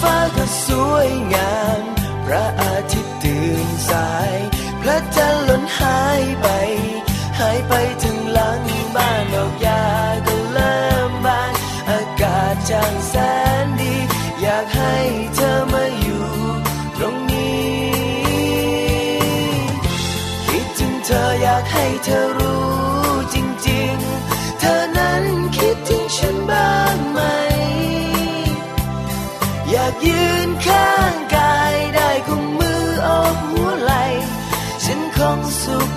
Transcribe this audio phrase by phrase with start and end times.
[0.00, 1.80] ฟ้าก็สวยงาม
[2.26, 4.32] พระอาทิตย์ตื่นสาย
[4.80, 5.49] พระจันทร์
[30.06, 33.92] ยืนข้างกายได้กุมมือโอบหัวไหล
[34.84, 35.90] ฉันคงสุข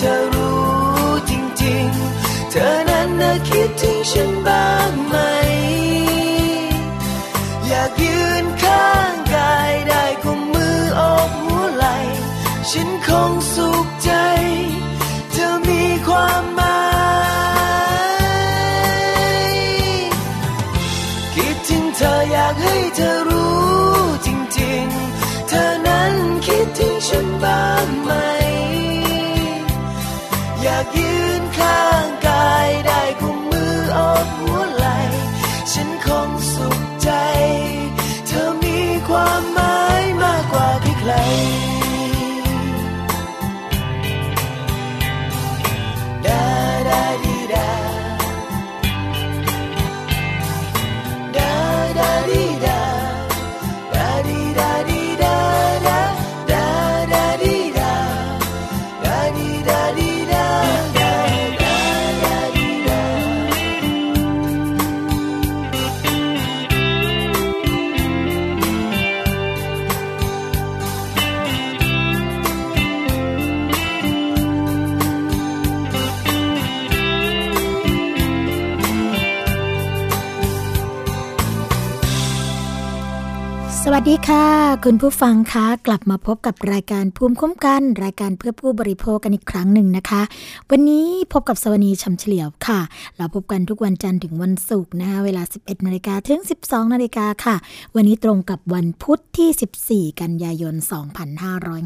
[0.00, 1.32] เธอรู้จ
[1.64, 5.16] ริงๆ เธอนั้นน่ะคิดถึงฉันบ้างไหม
[7.66, 11.96] อยากยืนข้างกายได้กุมมือโอบหัวไหล่
[12.70, 14.10] ฉันคงสุขใจ
[15.32, 16.80] เธอมีความหมา
[19.52, 19.54] ย
[21.34, 23.58] คิดถึงเธออยากให้เธอรู้
[24.26, 24.28] จ
[24.60, 26.12] ริงๆ เธอนั้น
[26.46, 27.87] คิดถึงฉันบ้าง
[30.96, 34.86] ยืนข้างกายได้กุมมือโอบหัวไหล
[35.72, 37.10] ฉันคงสุขใจ
[38.26, 38.78] เธอมี
[39.08, 40.68] ความหมายมากกว่า
[41.00, 41.12] ใคร
[84.00, 84.50] วัสดี ค่ะ
[84.84, 90.22] คุณผู้ฟังคะกลับมาพบกับรายการภูมิคุ้มกัน รายการเพื่อผู้บริโภคกันอีกครั้งหนึ่งนะคะ
[90.70, 92.80] วันนี้พบกับสวนีชำเฉลียวค่ะ
[93.16, 97.56] เราพบกันทุกวันจันทร์ถึงวันศุกร์นะคะเวลา 11นาฬิกาถึง 12นาฬิกาค่ะ
[97.94, 100.74] วันนี้ตรงกับวันพุธที่ 14 กันยายน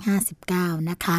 [0.09, 1.19] 2559 นะคะ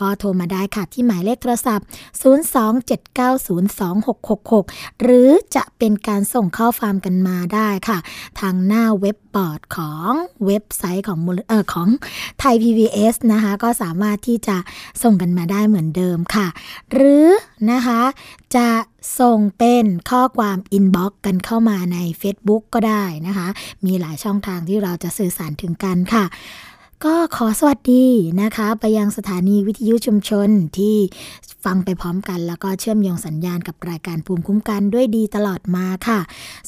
[0.00, 1.86] ก็โทรมาได้ค่ะที่หมายเลขโทรศัพท์
[2.22, 7.98] 027902666 หรือจะเป็นการส่งข้อความกันมาได้ค่ะ
[8.40, 10.10] ทางหน้าเว็บบอร์ดของ
[10.46, 11.88] เว็บไซต์ของมูลเออของ
[12.38, 14.56] ไทย PBS นะคะ ก็สามารถที่จะ
[15.02, 16.46] ส่งกันมาได้เหมือนเดิมค่ะ
[16.92, 17.28] หรือ
[17.70, 18.00] นะคะ
[18.56, 18.68] จะ
[19.20, 23.48] ส่งเป็นข้อความอินบ็อกกันเข้ามาใน Facebook ก็ได้นะคะ
[23.86, 26.24] มีหลายช่องทางที่เราจะสื่อสารถึงกันค่ะ
[27.06, 28.04] ก็ขอสวัสดี
[28.42, 30.48] นะคะ ไปยังสถานีวิทยุชุมชน
[30.78, 30.96] ที่
[31.64, 36.20] ฟังไปพร้อมกัน แล้วก็เชื่อมโยงสัญญาณกับรายการภูมิคุ้มกันด้วยดีตลอดมาค่ะ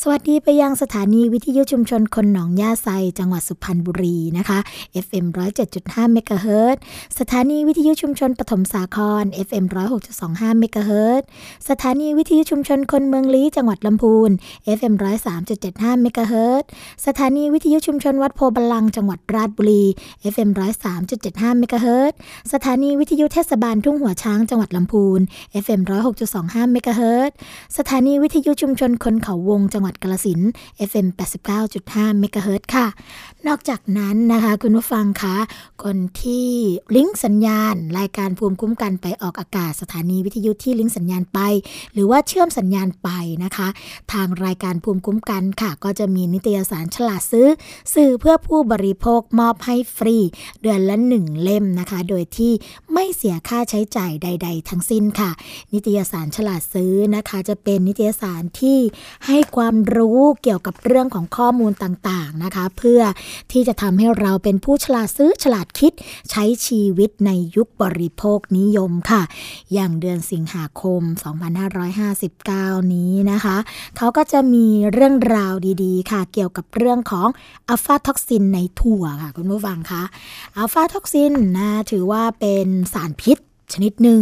[0.03, 2.89] สวัสดีไปยังสถานีวิทยุชุมชนคนหนองย่าไซ
[3.19, 4.59] จังหวัดสุพรรณบุรีนะคะ
[5.05, 5.27] FM
[5.71, 6.77] 107.5เมกะเฮิรต
[7.19, 9.65] สถานีวิทยุชุมชนปฐมสาคร FM
[10.13, 11.23] 106.25เมกะเฮิรต
[11.69, 14.31] สถานีวิทยุชุมชนคนเมืองลี้จังหวัดลำพูน
[14.79, 14.95] FM
[15.49, 16.65] 103.75เมกะเฮิรต
[17.07, 19.85] สถานีวิทยุชุมชนวัดโพบาลังจังหวัดราชบุรี
[20.35, 20.51] FM
[21.05, 22.13] 103.75เมกะเฮิรต
[22.53, 25.21] สถานีวิทยุเทศบาลทุ่งหัวช้างจังหวัดลำพูน
[25.65, 25.81] FM
[26.27, 27.31] 106.25เมกะเฮิรต
[27.79, 30.41] สถานีวิทยุชุมชนคนเขาวงจังหวัดกาฬสิน
[30.89, 31.07] FM
[31.63, 32.87] 89.5เมกะเฮิรตค่ะ
[33.47, 35.37] นอกจากนั้นนะคะคุณผู้ฟังคะ
[35.85, 36.49] คนที่
[36.97, 41.39] ลิงก์สัญญาณ รายการภูมิคุ้มกันไปออกอากาศสถานีวิทยุที่ลิงก์สัญญาณไป
[41.93, 43.09] หรือว่าเชื่อมสัญญาณไป
[43.45, 43.69] นะคะ
[44.13, 47.49] ทางรายการภูมิคุ้มกันค่ะ ก็จะมีนิตยสารฉลาดซื้อ
[47.95, 50.12] สื่อเพื่อผู้บริโภคมอบให้ฟรี
[50.63, 52.53] เดือนละหนึ่งเล่มนะคะ โดยที่
[52.93, 55.31] ไม่เสียค่าใช้จ่ายใด ๆ ทั้งสิ้นค่ะ
[55.73, 58.79] นิตยสารฉลาดซื้อนะคะ จะเป็นนิตยสารที่
[59.27, 63.01] ให้ความรู้เกี่ยวกับเรื่องของข้อมูลต่างๆนะคะ เพื่อ
[63.53, 65.93] ที่จะทำให้เราเป็นผู้ฉลาดซื้อฉลาดคิด
[66.31, 69.23] ใช้ชีวิตในยุคบริโภคนิยมค่ะ
[69.73, 71.01] อย่างเดือนสิงหาคม
[71.99, 73.57] 2559 นี้นะคะ
[73.97, 77.29] เขาก็จะมีเรื่องราวดีๆ ค่ะ เกี่ยวกับเรื่องของ
[77.69, 80.02] อัลฟาท็อกซินในถั่วค่ะ คุณผู้ฟังคะ
[80.57, 83.39] อัลฟาท็อกซินนะถือว่าเป็นสารพิษ
[83.77, 84.21] ชนิดหนึ่ง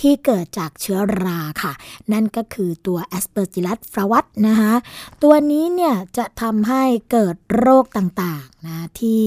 [0.00, 1.72] ที่เกิดจากเชื้อราค่ะ
[2.12, 4.72] นั่นก็คือตัว Aspergillus flavus นะคะ
[5.22, 9.22] ตัวนี้เนี่ยจะทำให้เกิดโรคต่างๆนะที่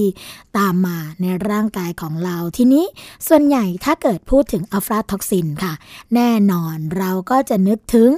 [0.58, 2.84] ตามมาในร่างกายของเราทีนี้
[3.28, 5.74] ส่วนใหญ่ถ้าเกิดพูดถึงอัลฟาท็อกซินค่ะ
[6.14, 8.10] แน่นอนเราก็จะนึกถึง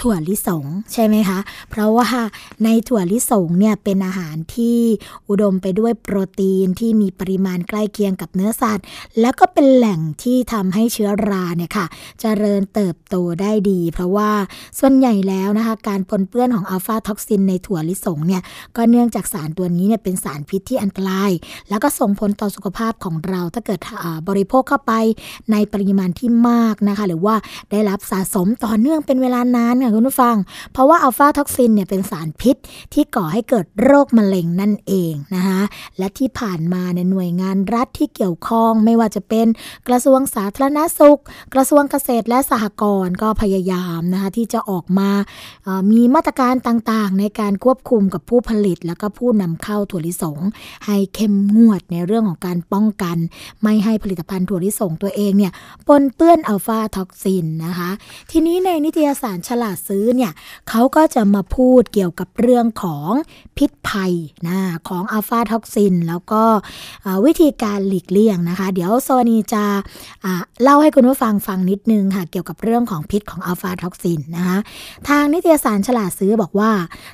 [0.00, 1.38] ถั่วลิสงใช่ไหมคะ
[1.70, 2.08] เพราะว่า
[2.64, 4.78] ในถั่วลิสงเนี่ยเป็นอาหารที่
[5.28, 8.84] อุดมไปด้วยโปรตีนที่มีปริมาณใกล้เคียงกับเนื้อสัตว์
[9.20, 11.86] แล้วก็เป็นแหล่งที่ทำให้เชื้อราเนี่ยค่ะ
[12.22, 14.30] จเจริญเติบโตได้ดี เพราะว่า
[14.78, 18.42] ส่วนใหญ่แล้วนะคะการปนเปื้อนของอัลฟาท็อกซินในถั่วลิสงเนี่ย
[18.76, 21.30] ก็เนื่องจากสารตัวนี้เนี่ยเป็นสารพิษที่อันตราย
[21.68, 23.80] แล้วก็ส่งผลต่อสุขภาพของเราถ้าเกิด
[24.28, 24.92] บริโภคเข้าไป
[25.52, 27.34] ในปริมาณที่มากนะคะ หรือว่า
[27.70, 30.36] ได้รับสะสมต่อเนื่องเป็นเวลานานค่ะคุณผู้ฟัง
[30.72, 32.56] เพราะว่าอัลฟาท็อกซินเนี่ยเป็นสารพิษ
[32.94, 35.60] ที่ก่อให้เกิดโรคมะเร็งนั่นเองนะคะ
[35.98, 39.46] และที่ผ่านมาในหน่วยงานรัฐที่เกี่ยวข้องไม่ว่าจะเป็น
[39.88, 41.20] กระทรวงสาธารณสุข
[41.54, 45.10] กระทรวงเกษตรและสหกรณ์ก็พยายามนะคะที่จะออกมา
[45.90, 50.40] มีมาตรการต่างๆ ในการควบคุมกับผู้ผลิต แล้วก็ผู้นำเข้าถั่วลิสง
[50.86, 53.16] ให้เข้มงวดในเรื่องของการป้องกัน
[53.62, 55.52] ไม่ให้ผลิตภัณฑ์ถั่วลิสงตัวเองเนี่ย
[55.88, 57.90] ปนเปื้อนอัลฟาท็อกซินนะคะ
[58.30, 60.32] ทีนี้ในนิตยสารฉลาดซื้อเนี่ย
[60.68, 63.10] เขาก็จะมาพูดเกี่ยวกับเรื่องของ
[63.58, 64.12] พิษภัย
[64.46, 66.42] นะของอัลฟาท็อกซิน แล้วก็
[67.26, 69.64] วิธีการหลีกเลี่ยงนะคะ เดี๋ยวสวนีจะ
[70.62, 74.58] เล่าให้คุณผู้ฟังฟังนิดนึงค่ะ เกี่ยวกับเรื่องของพิษของอัลฟาท็อกซินนะคะ
[75.08, 76.72] ทางนิตยสารฉลาดซื้อบอกว่า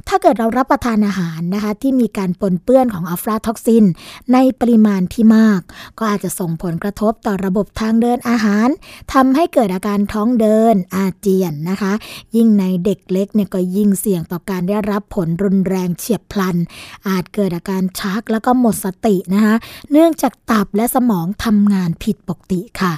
[0.08, 3.84] ถ้าเกิดเรารับประทานอาหารนะคะที่มีการปนเปื้อนของอัลฟาท็อกซิน
[4.32, 5.60] ในปริมาณที่มาก
[5.98, 8.68] ก็อาจจะส่งผลกระทบต่อระบบทางเดินอาหาร
[9.12, 11.92] ทำให้เกิดอาการท้องเดินอาเจียนนะคะ
[12.36, 16.56] ยิ่งในเด็กเล็กเนี่ยก็ยิ่งเสี่ยงต่อการได้รับผลรุนแรงเฉียบพลัน
[17.08, 19.54] อาจเกิดอาการชักแล้วก็หมดสตินะคะ
[19.92, 22.92] เนื่องจากตับและสมองทำงานผิดปกติค่ะ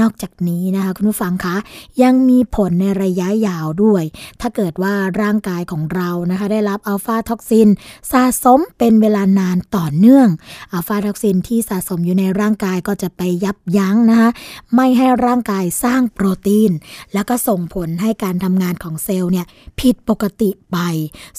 [0.00, 1.56] นอกจากนี้นะคะคุณผู้ฟังคะ
[2.02, 4.04] ยังมีผลในระยะยาวด้วย
[4.40, 7.68] ถ้าเกิดว่าร่างกายของเรานะคะได้รับอัลฟาท็อกซิน
[8.12, 10.28] สะสมเป็นเวลานานต่อเนื่อง
[10.72, 14.30] อัลฟาท็อกซินที่สะสมอยู่ในร่างกายก็จะไปยับยั้งนะคะ
[14.74, 16.72] ไม่ให้ร่างกายสร้างโปรตีน
[17.14, 19.46] แล้วก็ส่งผลให้การทำงานของของเซลล์เนี่ย
[19.80, 20.78] ผิดปกติไป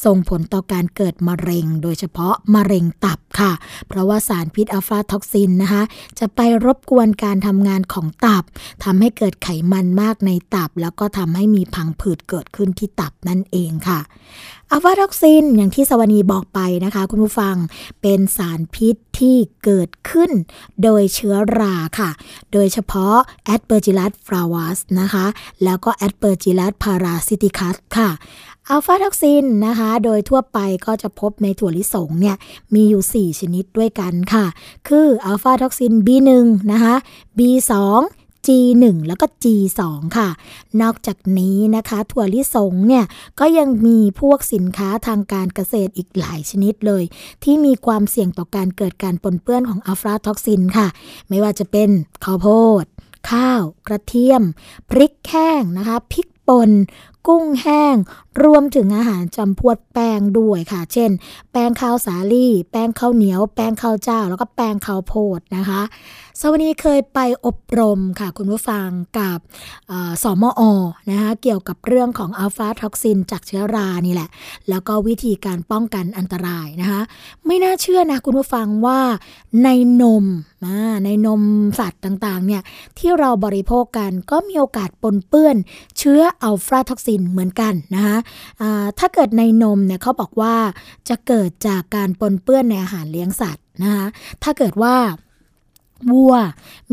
[0.06, 3.52] ส่งผลต่อการเกิดมะเร็ง โดยเฉพาะมะเร็งตับค่ะ
[3.88, 5.84] เพราะว่าสารพิษอัลฟาท็อกซินนะคะ
[6.20, 8.44] จะไปรบกวนการทำงานของตับ
[8.84, 14.00] ทำให้เกิดไขมันมากในตับ แล้วก็ทำให้มีพังผืดเกิดขึ้นที่ตับนั่นเองค่ะ
[14.70, 17.56] อัลฟาท็อกซินอย่างที่สวนีบอกไปนะคะ คุณผู้ฟัง
[18.02, 20.32] เป็นสารพิษ ที่เกิดขึ้น
[20.84, 22.10] โดยเชื้อราค่ะ
[22.54, 23.16] โดยเฉพาะ
[23.54, 25.26] Aspergillus flavus นะคะ
[25.64, 28.10] แล้วก็ Aspergillus parasiticus ค่ะ
[28.70, 32.36] อัลฟาท็อกซินนะคะ โดยทั่วไปก็จะพบในถั่วลิสงเนี่ย
[32.74, 34.46] มีอยู่ 4 ชนิดด้วยกันค่ะ
[34.88, 36.30] คืออัลฟาท็อกซิน B1
[36.72, 36.96] นะคะ
[37.38, 37.72] B2
[38.46, 39.82] G1 แล้วก็ G2
[40.18, 40.30] ค่ะ
[40.82, 43.06] นอกจากนี้นะคะ ถั่วลิสงเนี่ย
[43.40, 47.04] ก็ยังมีพวกสินค้าทางการเกษตรอีกหลายชนิดเลย
[47.44, 50.88] ที่มีความเสี่ยงต่อการเกิดการปนเปื้อนของอัลฟาท็อกซินค่ะ
[51.30, 51.90] ไม่ว่าจะเป็น
[52.24, 52.48] ข้าวโพ
[52.84, 52.86] ด
[53.32, 54.44] ข้าว กระเทียม
[54.90, 56.72] พริกแห้งนะคะพริกป่น
[57.28, 57.96] กุ้งแห้ง
[58.44, 61.12] รวมถึงอาหารจำพวดแป้งด้วยค่ะ เช่น
[61.52, 65.82] แป้งข้าวสาลี่ แป้งข้าวเหนียว แป้งข้าวเจ้า แล้วก็แป้งข้าวโพดนะคะ
[66.42, 68.88] สวัสดีเคยไปอบรมค่ะ คุณผู้ฟัง
[69.20, 69.40] กับ
[70.24, 70.62] สมอ
[71.10, 74.30] นะคะเกี่ยวกับเรื่องของอัลฟาท็อกซินจากเชื้อรานี่แหละ
[74.70, 77.02] แล้วก็วิธีการป้องกันอันตรายนะคะ
[77.46, 79.00] ไม่น่าเชื่อนะคุณผู้ฟังว่า
[79.64, 79.70] ใน
[80.02, 80.26] นม
[81.06, 81.42] ในนม
[81.80, 82.62] สัตว์ต่างๆเนี่ย
[82.98, 85.56] ที่เราบริโภคกันก็มีโอกาสปนเปื้อน
[85.98, 88.18] เชื้ออัลฟาท็อกซินเหมือนกันนะคะ
[89.00, 90.56] ถ้าเกิดในนมเนี่ยเขาบอกว่า
[91.10, 94.06] จะเกิดจากการปนเปื้อนในอาหารเลี้ยงสัตว์นะคะ
[94.44, 94.96] ถ้าเกิดว่า
[96.12, 96.36] วัว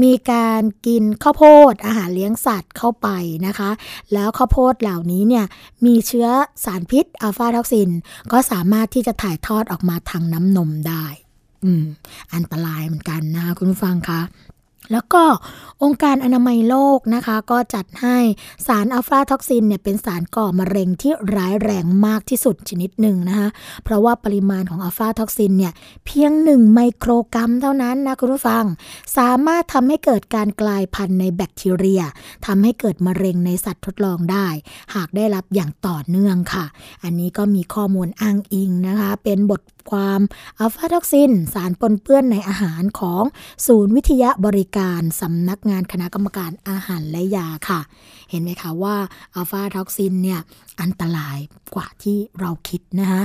[0.03, 3.09] มีการกินข้าวโพดอาหารเลี้ยงสัตว์เข้าไป
[3.47, 3.71] นะคะ
[4.13, 5.45] แล้วข้าวโพดเหล่านี้เนี่ย
[5.87, 6.27] มีเชื้อ
[6.65, 7.91] สารพิษอัลฟาท็อกซิน
[8.33, 11.05] ก็สามารถที่จะถ่ายทอดออกมาทางน้ำนมได้
[11.65, 11.85] อืม
[12.35, 14.21] อันตรายเหมือนกันนะคะคุณผู้ฟังคะ
[14.93, 15.23] แล้วก็
[15.83, 18.17] องค์การอนามัยโลกนะคะ ก็จัดให้
[18.67, 23.49] สารอัลฟาท็อกซินเนี่ยเป็นสารก่อมะเร็งที่ร้ายแรงมากที่สุดชนิดหนึ่งนะคะ
[23.85, 25.73] เพราะว่าปริมาณของอัลฟาท็อกซินเนี่ย
[26.07, 28.65] เพียงหนึ่งไมโครกรัมเท่านั้นนะคุณผู้ฟัง
[29.17, 32.03] สามารถทำให้เกิดการกลายพันธุ์ในแบคทีเรีย
[32.47, 34.47] ทำให้เกิดมะเร็งในสัตว์ทดลองได้
[34.95, 36.65] หากได้รับอย่างต่อเนื่องค่ะ
[37.03, 40.21] อันนี้ก็มีข้อมูลอ้างอิงนะคะ เป็นบท ความ
[40.59, 43.23] อัลฟาท็อกซิน สารปนเปื้อนในอาหารของ
[43.67, 47.81] ศูนย์วิทยาบริการสำนักงานคณะกรรมการอาหารและยาค่ะ
[48.31, 48.97] เห็นไหมคะว่า
[49.35, 50.41] อัลฟาท็อกซินเนี่ย
[50.81, 51.39] อันตราย
[51.75, 53.23] กว่าที่เราคิดนะคะ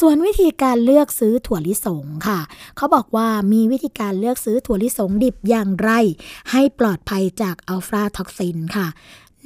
[0.00, 2.40] ส่วนวิธีการเลือกซื้อถั่วลิสงค่ะ
[2.76, 5.90] เขาบอกว่ามีวิธีการเลือกซื้อถั่วลิสงดิบอย่างไร
[6.50, 8.86] ให้ปลอดภัยจากอัลฟาท็อกซินค่ะ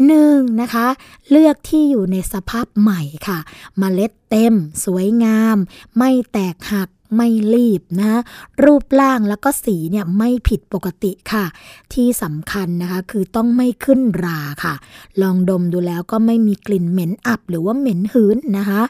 [0.07, 0.87] หนึ่งนะคะ
[1.31, 5.57] เลือกที่อยู่ในสภาพใหม่ค่ะ เมล็ดเต็ม สวยงาม
[5.97, 8.21] ไม่แตกหัก ไม่ลีบนะ
[8.65, 11.45] รูปร่างแล้วก็สีเนี่ยไม่ผิดปกติค่ะ
[11.93, 14.75] ที่สำคัญนะคะคือต้องไม่ขึ้นราค่ะ
[15.23, 18.83] ลองดมดูแล้วก็ไม่มีกลิ่นเหม็นอับหรือว่าเหม็นหืนนะคะ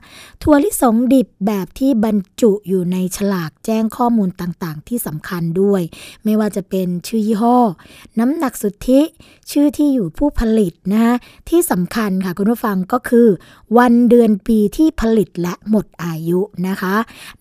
[0.43, 5.83] ถั่วลิสงดิบแบบที่บรรจุอยู่ในฉลากแจ้งข้อมูลต่างๆ ที่สำคัญด้วย
[6.25, 7.59] ไม่ว่าจะเป็นชื่อยี่ห้อ
[8.19, 9.01] น้ำหนักสุทธิ
[9.51, 11.15] ชื่อที่อยู่ผู้ผลิตนะคะ
[11.49, 13.29] ที่สำคัญค่ะคุณผู้ฟังก็คือ
[13.79, 16.95] วันเดือนปีที่ผลิตและหมดอายุนะคะ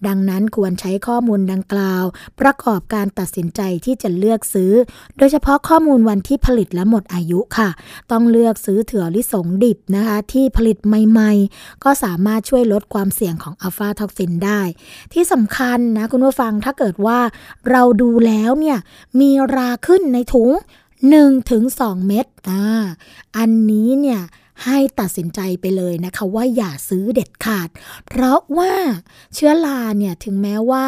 [0.08, 2.04] ดังนั้นควรรใช้ข้อมูลดังกล่าว
[2.40, 4.74] ประกอบการตัดสินใจที่จะเลือกซื้อ
[5.18, 7.70] โดยเฉพาะข้อมูลวันที่ผลิตและหมดอายุค่ะ
[8.12, 14.62] ต้องเลือกซื้อเถื่อลิสงดิบนะคะ ที่ผลิตใหม่ๆ ก็สามารถช่วยลดความเสี่ยงของอัลฟาท็อกซินได้
[15.14, 17.20] ที่สำคัญนะคุณผู้ฟังถ้าเกิดว่า
[17.70, 18.78] เราดูแล้วเนี่ย
[19.20, 20.50] มีราขึ้นในถุง
[21.30, 22.64] 1-2 เม็ดอ่า
[23.38, 24.22] อันนี้เนี่ย
[24.66, 27.70] ให้ตัดสินใจไปเลยนะคะว่าอย่าซื้อเด็ดขาด
[28.08, 28.74] เพราะว่า
[29.34, 30.86] เชื้อราเนี่ยถึงแม้ว่า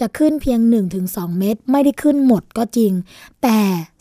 [0.00, 0.60] จะขึ้นเพียง
[1.00, 2.92] 1-2 เม็ดไม่ได้ขึ้นหมดก็จริง
[3.42, 3.60] แต่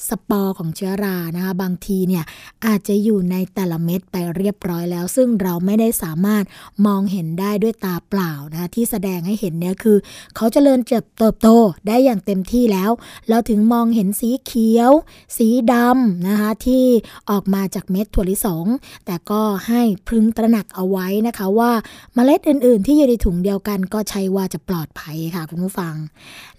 [0.09, 2.23] สปอร์ของเชื้อรานะคะบางทีเนี่ย
[2.65, 6.43] อาจจะอยู่ในแต่ละเม็ดไปเรียบร้อยแล้ว ซึ่งเราไม่ได้สามารถ
[6.85, 9.97] มองเห็นได้ด้วยตาเปล่านะที่แสดงให้เห็นเนี่ยคือ
[10.35, 10.81] เขาจเจริญ
[11.19, 11.49] เติบโต
[11.87, 12.91] ได้อย่างเต็มที่แล้ว
[13.29, 14.91] เราถึงมองเห็นสีเขียว
[15.37, 16.85] สีดำนะคะที่
[17.29, 18.65] ออกมาจากเม็ดถั่วลิสง
[19.09, 21.71] แต่ก็ให้พึงตระหนักเอาไว้นะคะว่า
[22.13, 25.95] เมล็ดอื่น ๆ ที่อยู่ในถุงเดียวกันก็ใช่ว่าจะปลอดภัยค่ะคุณผู้ฟัง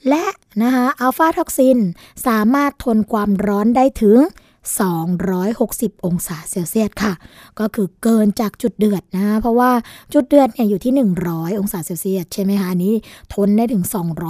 [0.08, 0.24] และ
[0.62, 1.78] นะคะอัลฟาท็อกซิน
[2.26, 4.18] สามารถทนความร้อนได้ถึง
[4.60, 7.12] 260 องศาเซลเซียสค่ะ
[7.60, 9.70] ก็คือเกินจากจุดเดือดนะ เพราะว่า
[10.14, 10.92] จุดเดือดเนี่ยอยู่ที่
[11.26, 12.94] 100 องศาเซลเซียสใช่ไหมคะนี้
[13.34, 13.84] ทนได้ถึง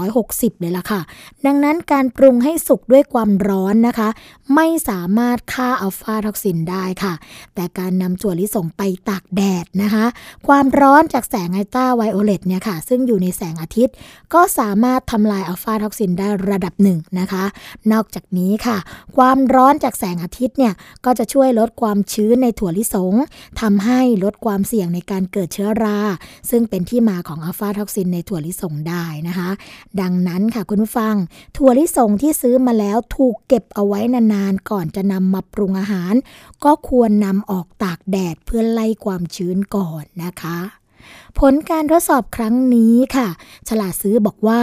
[0.08, 1.00] 260 เลยล่ะค่ะ
[1.46, 4.08] ดังนั้นการปรุงให้สุกด้วยความร้อนนะคะ
[4.54, 7.14] ไม่สามารถฆ่าอัลฟาท็อกซินได้ค่ะ
[7.54, 10.04] แต่การนำถั่วลิสงไปตากแดดนะคะ
[10.46, 13.94] ความร้อนจากแสงอัลตราไวโอเลตเนี่ยค่ะ ซึ่งอยู่ในแสงอาทิตย์
[14.34, 17.44] ก็สามารถทำลายอัลฟาท็อกซินได้ระดับหนึ่งนะคะ
[17.92, 18.76] นอกจากนี้ค่ะ
[19.16, 20.74] ความร้อนจากแสงอาทิตย์เนี่ย
[21.04, 23.14] ก็จะช่วยลดความชื้นในถั่วลิสง
[23.60, 25.98] ทำให้ลดความเสี่ยงในการเกิดเชื้อรา
[26.50, 29.50] ซึ่งเป็นที่มาของอัลฟาท็อกซินในถั่วลิสงได้นะคะ
[30.00, 31.14] ดังนั้นค่ะคุณผู้ฟัง
[31.56, 36.14] ถั่วลิสงที่ซื้อมาแล้วถูกเก็บเอาไว้นานๆก่อนจะนำมาปรุงอาหาร
[36.64, 40.58] ก็ควรนำออกตากแดดเพื่อไล่ความชื้นก่อนนะคะ
[41.38, 43.28] ผลการทดสอบครั้งนี้ค่ะ
[43.68, 44.62] ฉลาดซื้อบอกว่า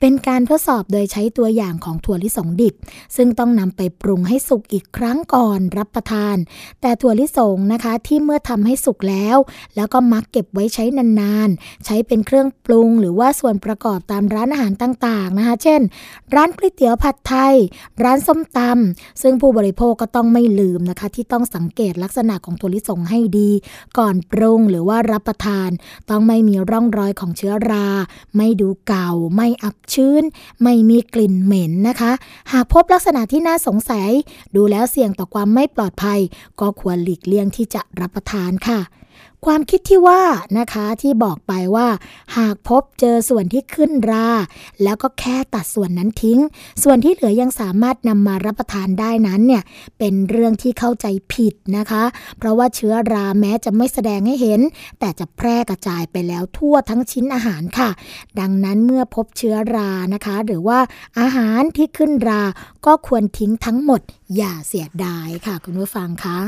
[0.00, 2.74] เป็นการทดสอบโดยใช้ตัวอย่างของถั่วลิสงดิบ
[3.16, 6.36] ซึ่งต้องนำไปปรุงให้สุกอีกครั้งก่อนรับประทาน
[6.80, 9.36] แต่ถั่วลิสงนะคะที่เมื่อทำให้สุกแล้ว
[9.76, 10.84] แล้วก็มักเก็บไว้ใช้
[11.20, 15.80] นานๆ ใช้เป็นเครื่องปรุง หรือว่าส่วนประกอบตามร้านอาหารต่างๆนะคะ เช่น
[16.34, 17.54] ร้านก๋วยเตี๋ยวผัดไทย
[18.02, 23.50] ร้านส้มตำซึ่งผู้บริโภคก็ต้องไม่ลืมนะคะ ที่ต้องสังเกตลักษณะของถั่วลิสงให้ดี
[23.98, 25.70] ก่อนปรุงหรือว่ารับประทาน
[26.10, 27.86] ต้องไม่มีร่องรอยของเชื้อรา
[28.36, 30.22] ไม่ดูเก่า ไม่อับชื้น
[30.62, 32.12] ไม่มีกลิ่นเหม็นนะคะ
[32.52, 34.10] หากพบลักษณะที่น่าสงสัย
[34.56, 36.20] ดูแล้วเสี่ยงต่อความไม่ปลอดภัย
[36.60, 38.80] ก็ควรหลีกเลี่ยงที่จะรับประทานค่ะ
[39.46, 40.22] ความคิดที่ว่า
[40.58, 41.88] นะคะที่บอกไปว่า
[42.36, 44.28] หากพบเจอส่วนที่ขึ้นรา
[44.82, 46.40] แล้วก็แค่ตัดส่วนนั้นทิ้ง
[46.82, 49.62] ส่วนที่เหลือยังสามารถนำมารับประทานได้นั้นเนี่ย
[49.98, 52.04] เป็นเรื่องที่เข้าใจผิดนะคะ
[52.38, 54.60] เพราะว่าเชื้อราแม้จะไม่แสดงให้เห็น
[55.00, 57.90] แต่จะแพร่กระจายไปแล้วทั่วทั้งชิ้นอาหารค่ะ
[58.40, 60.78] ดังนั้นเมื่อพบเชื้อรานะคะ หรือว่า
[61.20, 62.42] อาหารที่ขึ้นรา
[62.86, 64.00] ก็ควรทิ้งทั้งหมด
[64.36, 66.38] อย่าเสียดายค่ะคุณผู้ฟังคะ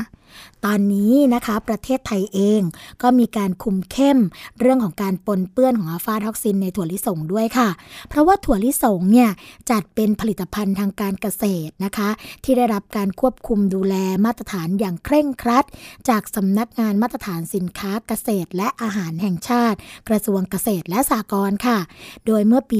[0.65, 2.61] ตอนนี้นะคะประเทศไทยเอง
[3.01, 4.19] ก็มีการคุมเข้ม
[4.59, 7.69] เรื่องของการปนเปื้อนของอัลฟาท็อกซินในถั่วลิสงด้วยค่ะ
[8.09, 9.29] เพราะว่าถั่วลิสงเนี่ย
[9.71, 12.09] จัดเป็นผลิตภัณฑ์ทางการเกษตรนะคะ
[12.43, 13.95] ที่ได้รับการควบคุมดูแล
[14.25, 15.65] มาตรฐานอย่างเคร่งครัด
[16.09, 19.77] จากสำนักงานมาตรฐานสินค้าเกษตร และอาหารแห่งชาติ
[20.09, 21.79] กระทรวงเกษตรและสหกรณ์ค่ะ
[22.27, 22.79] โดยเมื่อปี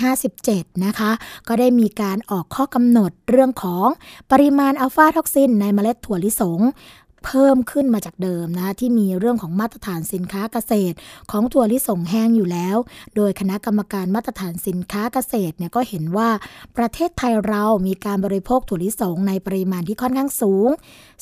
[0.00, 1.10] 2557 นะคะ
[1.48, 3.88] ก็ได้มีการออกข้อกำหนดเรื่องของ
[4.32, 6.60] ปริมาณอัลฟาท็อกซินในเมล็ดถั่วลิสง
[7.24, 10.96] เพิ่มขึ้นมาจากเดิมนะที่มีเรื่องของมาตรฐานสินค้าเกษตร
[11.30, 12.76] ของถั่วลิสงแห้งอยู่แล้ว
[13.16, 16.28] โดยคณะกรรมการมาตรฐานสินค้าเกษตรเนี่ยก็เห็นว่า
[16.76, 20.68] ประเทศไทยเรามีการบริโภคถั่วลิสงในปริมาณที่ค่อนข้างสูง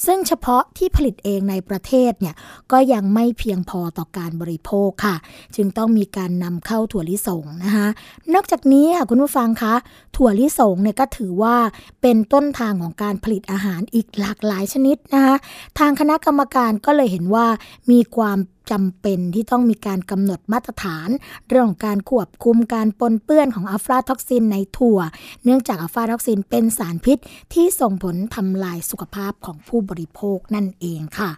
[0.07, 2.35] ซึ่งเฉพาะที่ผลิตเองในประเทศเนี่ย
[2.73, 5.17] ก็ยังไม่เพียงพอต่อการบริโภคค่ะ
[5.57, 7.89] จึงต้องมีการนำเข้าถั่วลิสงนะคะ
[8.35, 9.75] นอกจากนี้ค่ะคุณผู้ฟังคะ
[10.17, 11.57] ถั่วลิสงเนี่ยก็ถือว่า
[12.03, 15.37] เป็นต้นทางของการผลิตอาหารอีกหลากหลายชนิดนะคะ
[15.79, 17.47] ทางคณะกรรมการก็เลยเห็นว่า
[17.91, 18.39] มีความ
[18.71, 21.09] จำเป็นที่ต้องมีการกำหนดมาตรฐาน
[21.49, 24.99] เรื่องของการควบคุมการปนเปื้อนของอัลฟาท็อกซินในถั่ว
[25.45, 27.19] เนื่องจากอัลฟาท็อกซินเป็นสารพิษ
[27.55, 31.31] ที่ส่งผลทำลายสุขภาพของผู้บริโภคนั่นเองค่ะ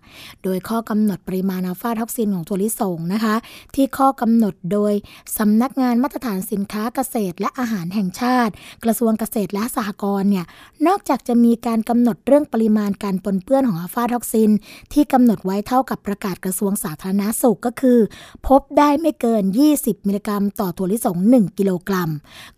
[0.42, 3.34] โดยข้อกำหนดปริมาณอัลฟาท็อกซินของถั่วลิสงนะคะ
[3.74, 4.92] ที่ข้อกำหนดโดย
[5.38, 8.52] สำนักงานมาตรฐานสินค้าเกษตร และอาหารแห่งชาติ
[8.84, 10.46] กระทรวงเกษตรและสหกรณ์เนี่ย
[10.86, 14.50] นอกจากจะมีการกำหนดเรื่องปริมาณการปนเปื้อนของอัลฟาท็อกซิน
[14.92, 17.98] ที่กำหนดไว้เท่ากับประกาศกระทรวงสาธารณาสุขก็คือ
[18.46, 22.10] พบได้ไม่เกิน 20 มิลลิกรัม ต่อถั่วลิสง 1 กิโลกรัม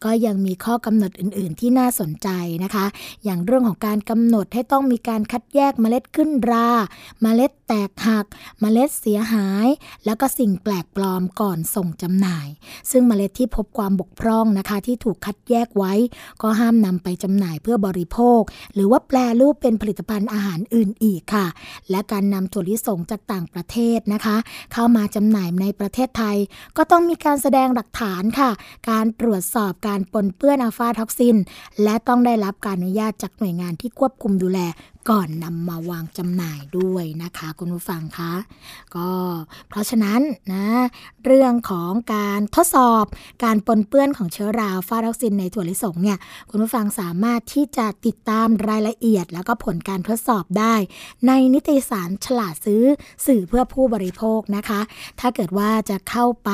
[0.05, 2.29] ก็ยังมีข้อกำหนดอื่น ๆ ที่น่าสนใจ
[2.65, 2.87] นะคะ
[3.25, 6.69] อย่างเรื่องของการกำหนดให้ต้องมีการคัดแยกเมล็ดขึ้นรา
[7.23, 8.27] เมล็ดแตกหัก
[8.61, 9.69] เมล็ดเสียหาย
[10.05, 12.49] แล้วก็สิ่งแปลกปลอมก่อนส่งจำหน่าย
[12.91, 15.93] ซึ่งเมล็ดที่พบความบกพร่องนะคะ ที่ถูกคัดแยกไว้
[16.43, 18.41] ก็ห้ามนำไปจำหน่ายเพื่อบริโภค
[18.75, 21.47] หรือว่าแปรรูปเป็นผลิตภัณฑ์อาหารอื่นอีกค่ะ
[21.91, 24.37] และการนำถั่วลิสงจากต่างประเทศนะคะ
[24.73, 26.37] เข้ามาจำหน่ายในประเทศไทย
[26.77, 28.51] ก็ต้องมีการแสดงหลักฐานค่ะ
[28.91, 31.37] การตรวจสอบการปนเปื้อนอัลฟาท็อกซิน
[31.83, 34.61] และต้องได้รับการอนุญาตจากหน่วยงานที่ควบคุมดูแล
[35.09, 38.33] ก่อนนำมาวางจำหน่ายด้วยนะคะ คุณผู้ฟังคะ
[38.97, 39.09] ก็
[39.69, 40.21] เพราะฉะนั้น
[40.53, 40.67] นะ
[41.25, 43.05] เรื่องของการทดสอบ
[43.45, 46.19] การปนเปื้อนของเชื้อราฟาท็อกซินในถั่วลิสงเนี่ย
[46.51, 50.75] คุณผู้ฟังสามารถที่จะติดตามรายละเอียด แล้วก็ผลการทดสอบได้
[51.27, 52.83] ในนิตยสารฉลาดซื้อ
[53.27, 54.81] สื่อเพื่อผู้บริโภคนะคะ
[55.21, 56.51] ถ้าเกิดว่าจะเข้าไป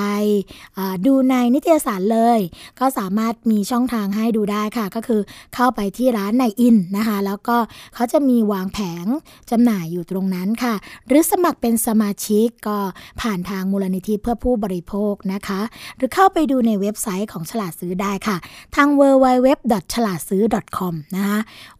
[1.07, 2.39] ดูในนิตยสารเลย
[2.81, 5.21] ก็สามารถมีช่องทางให้ดูได้ค่ะ ก็คือ
[5.55, 7.57] เข้าไปที่ร้านในอินนะคะ แล้วก็
[7.95, 9.07] เขาจะมีวางแผง
[9.51, 10.75] จำหน่ายอยู่ตรงนั้นค่ะ
[11.07, 12.79] หรือสมัครเป็นสมาชิกก็
[13.21, 15.61] ผ่านทางมูลนิธิเพื่อผู้บริโภคนะคะ
[15.97, 18.37] หรือเข้าไปดูในเว็บไซต์ของฉลาดซื้อได้ค่ะ
[18.77, 19.49] ทาง www
[19.95, 20.43] ฉลาดซื้อ
[20.79, 21.39] .com นะคะ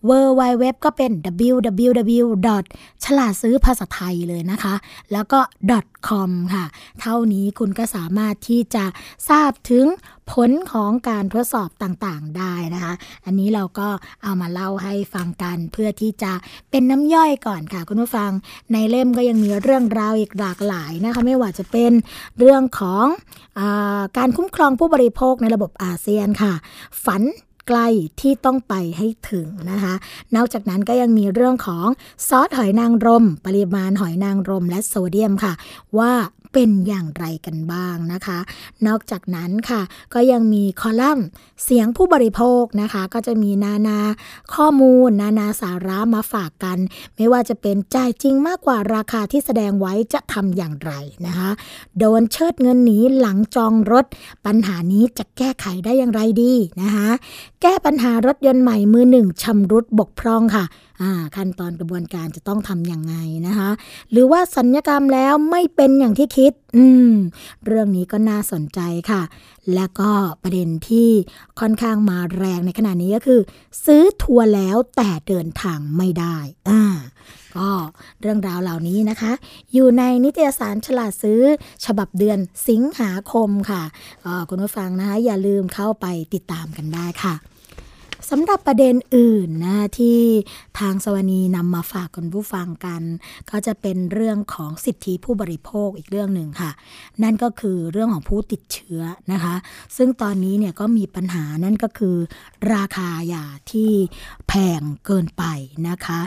[0.09, 1.11] www ก็เป็น
[1.55, 2.25] www
[3.05, 4.75] ฉลาดซื้อภาษาไทยเลยนะคะ
[5.13, 5.39] แล้วก็
[5.71, 5.96] .com
[6.55, 6.65] ค่ะ
[7.01, 8.85] เท่านี้คุณก็สามารถที่จะ
[9.31, 9.87] ทราบถึง
[10.33, 13.89] ผลของการทดสอบต่างๆได้นะคะ อันนี้เราก็
[14.23, 16.33] เอามาเล่าให้ฟังกันเพื่อที่จะ
[16.71, 18.31] เป็นน้ำย่อยก่อนค่ะ คุณผู้ฟัง
[18.73, 21.93] ในเล่มก็ยังมีเรื่องราวอีกหลากหลายนะคะ ไม่ว่าจะเป็น
[22.39, 23.07] เรื่องของ
[23.59, 23.61] อ
[24.19, 26.53] การคุ้มครองผู้บริโภคในระบบอาเซียนค่ะ
[27.05, 27.23] ฝัน
[27.69, 27.87] ใกล้
[28.21, 29.95] ที่ต้องไปให้ถึงนะคะ
[30.37, 31.87] นอกจากนั้นก็ยังมีเรื่องของ
[32.29, 35.53] ซอสหอยนางรม ปริมาณหอยนางรมและโซเดียมค่ะ
[35.99, 36.13] ว่า
[36.59, 38.39] เป็นอย่างไรกันบ้างนะคะ
[38.87, 39.83] นอกจากนั้นค่ะ
[40.15, 41.27] ก็ยังมีคอลัมน์
[41.65, 43.99] เสียงผู้บริโภคนะคะ ก็จะมีนานา
[44.55, 46.79] ข้อมูล นานาสาระมาฝากกัน
[47.17, 50.93] ไม่ว่าจะเป็นจ่ายจริงมากกว่าราคาที่แสดงไว้จะทำอย่างไร
[51.27, 51.51] นะคะ
[51.99, 54.05] โดนเชิดเงินหนีหลังจองรถ
[54.47, 57.09] ปัญหานี้จะแก้ไขได้อย่างไรดีนะคะ
[57.63, 60.65] แก้ปัญหารถยนต์ใหม่มือหนึ่งชำรุดบกพร่องค่ะ
[61.37, 63.71] ขั้นตอนกระบวนการจะต้องทำอย่างไงนะคะ
[64.11, 67.13] หรือว่าสัญญกรรมแล้วไม่เป็นอย่างที่คิด อืม
[67.67, 68.81] เรื่องนี้ก็น่าสนใจ
[69.11, 69.23] ค่ะ
[69.75, 70.11] และก็
[70.43, 71.11] ประเด็นที่
[71.61, 73.41] ค่อนข้างมาแรงในขณะนี้ก็คือ
[73.85, 76.37] ซื้อทัวร์แล้วแต่เดินทางไม่ได้
[76.69, 76.83] อ่า
[77.57, 77.71] ก็
[78.21, 79.33] เรื่องราวเหล่านี้นะคะ
[79.73, 81.43] อยู่ในนิตยสารฉลาดซื้อ
[81.85, 83.83] ฉบับเดือนสิงหาคมค่ะ
[84.49, 87.37] คุณผู้ฟังนะคะอย่าลืมเข้าไปติดตามกันได้ค่ะ
[88.31, 90.21] สำหรับประเด็นอื่นนะที่
[90.79, 93.03] ทางสวนีนำมาฝากคุณผู้ฟังกัน
[93.51, 96.71] ก็จะเป็นเรื่องของสิทธิผู้บริโภคอีกเรื่องหนึ่งค่ะ
[97.23, 99.01] นั่นก็คือเรื่องของผู้ติดเชื้อ
[99.33, 99.55] นะคะ
[99.97, 102.17] ซึ่งตอนนี้เนี่ยก็มีปัญหานั่นก็คือ
[102.73, 103.91] ราคายาที่
[104.49, 105.45] แพงเกินไป
[105.89, 106.21] นะคะ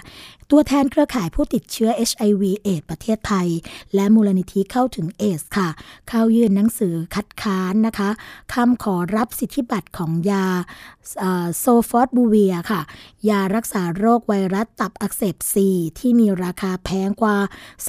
[0.52, 3.48] ตัวแทนเครือข่ายผู้ติดเชื้อ HIV เอดส์ประเทศไทย
[3.96, 5.70] และมูลนิธิเข้าถึงเอดส์ค่ะ
[6.10, 8.10] เข้ายื่นหนังสือคัดค้านนะคะ
[8.54, 10.46] คำขอรับสิทธิบัตรของยา
[11.60, 12.82] โซฟอสบูเวียร์ค่ะ
[13.30, 15.68] ยารักษาโรคไวรัสตับอักเสบซี
[16.00, 17.38] ที่มีราคาแพงกว่า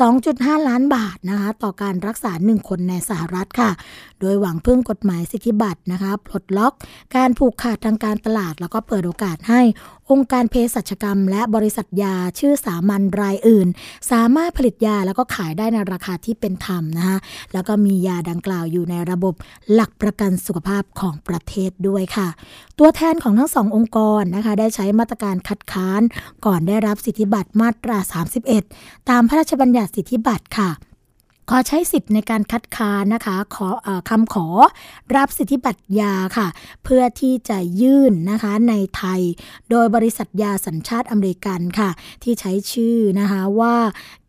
[0.08, 3.70] 2.5 ล้านบาทนะคะ ต่อการรักษา 1 คนในสหรัฐค่ะ
[4.20, 6.72] โดยหวังพึ่งกฎหมายสิทธิบัตรนะคะปลดล็อก
[7.16, 9.60] การผูกขาดทางการตลาด แล้วก็เปิดโอกาสให้
[10.10, 13.68] องค์การเภสัชกรรม และบริษัทยาชื่อสามัญรายอื่น
[14.10, 17.18] สามารถผลิตยาแล้วก็ขายได้ในราคาที่เป็นธรรมนะคะ
[17.52, 19.34] แล้วก็มียาดังกล่าวอยู่ในระบบ
[19.72, 22.28] หลักประกันสุขภาพของประเทศด้วยค่ะ
[22.78, 26.02] ตัวแทนของทั้งสององค์กรนะคะได้ใช้มาตรการคัดค้าน
[26.46, 27.98] ก่อนได้รับสิทธิบัตรมาตรา
[28.56, 30.70] 31 ตามพระราชบัญญัติสิทธิบัตรค่ะ
[31.52, 34.46] ขอใช้สิทธิ์ในการคัดค้านนะคะขออคำขอ
[35.16, 36.48] รับสิทธิบัตรยาค่ะ
[36.84, 39.20] เพื่อที่จะยื่นนะคะในไทย
[39.70, 41.90] โดยบริษัทยาสัญชาติอเมริกันค่ะ
[42.22, 43.76] ที่ใช้ชื่อนะคะว่า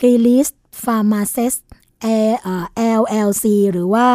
[0.01, 0.47] g i l i s
[0.84, 1.53] p h a r m a c e s
[3.01, 4.07] LLC หรือว่า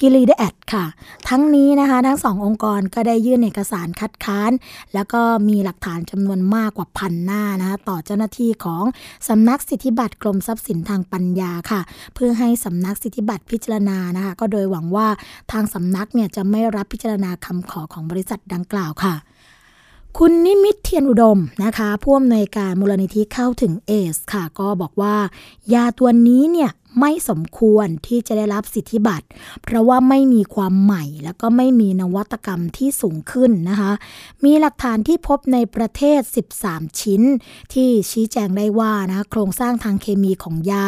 [0.00, 0.84] กิลีเดแอดค่ะ
[1.28, 4.52] ทั้งนี้นะคะ ทั้งสององค์กรก็ได้ยื่นเอกสารคัดค้าน
[4.94, 8.84] แล้วก็มีหลักฐานจำนวนมากกว่าพันหน้านะคะต่อเจ้าหน้าที่ของ
[9.28, 11.80] สำนักสิทธิบัตรกรมทรัพย์สินทางปัญญาค่ะ
[12.14, 15.08] เพื่อให้สำนักสิทธิบัตรพิจารณานะคะ ก็โดยหวังว่า
[15.52, 19.14] ทางสำนักเนี่ยจะไม่รับพิจารณาคำขอของบริษัทดังกล่าวค่ะ
[20.18, 25.14] คุณนิมิตเทียนอุดมนะคะผู้อำนวยการมูลนิธิเข้าถึงเอสค่ะ ก็บอกว่า
[25.74, 26.70] ยาตัวนี้เนี่ย
[27.00, 29.26] ไม่สมควรที่จะได้รับสิทธิบัตร
[29.62, 33.92] เพราะว่าไม่มีความใหม่ แล้วก็ไม่มีนวัตกรรมที่สูงขึ้นนะคะ
[34.44, 36.20] มีหลักฐานที่พบในประเทศ
[36.60, 37.22] 13 ชิ้น
[37.72, 40.86] ที่ชี้แจงได้ว่านะโครงสร้างทางเคมีของยา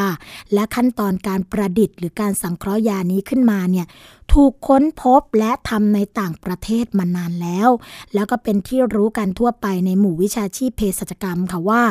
[0.55, 3.87] และขั้นตอนการประดิษฐ์ หรือการสังเคราะห์ยานี้ขึ้นมาเนี่ย
[4.33, 7.69] ถูกค้นพบและทำในต่างประเทศมานานแล้ว
[8.15, 11.83] แล้วก็เป็นที่รู้กันทั่วไปในหมู่วิชาชีพเภสัชกรรมค่ะว่า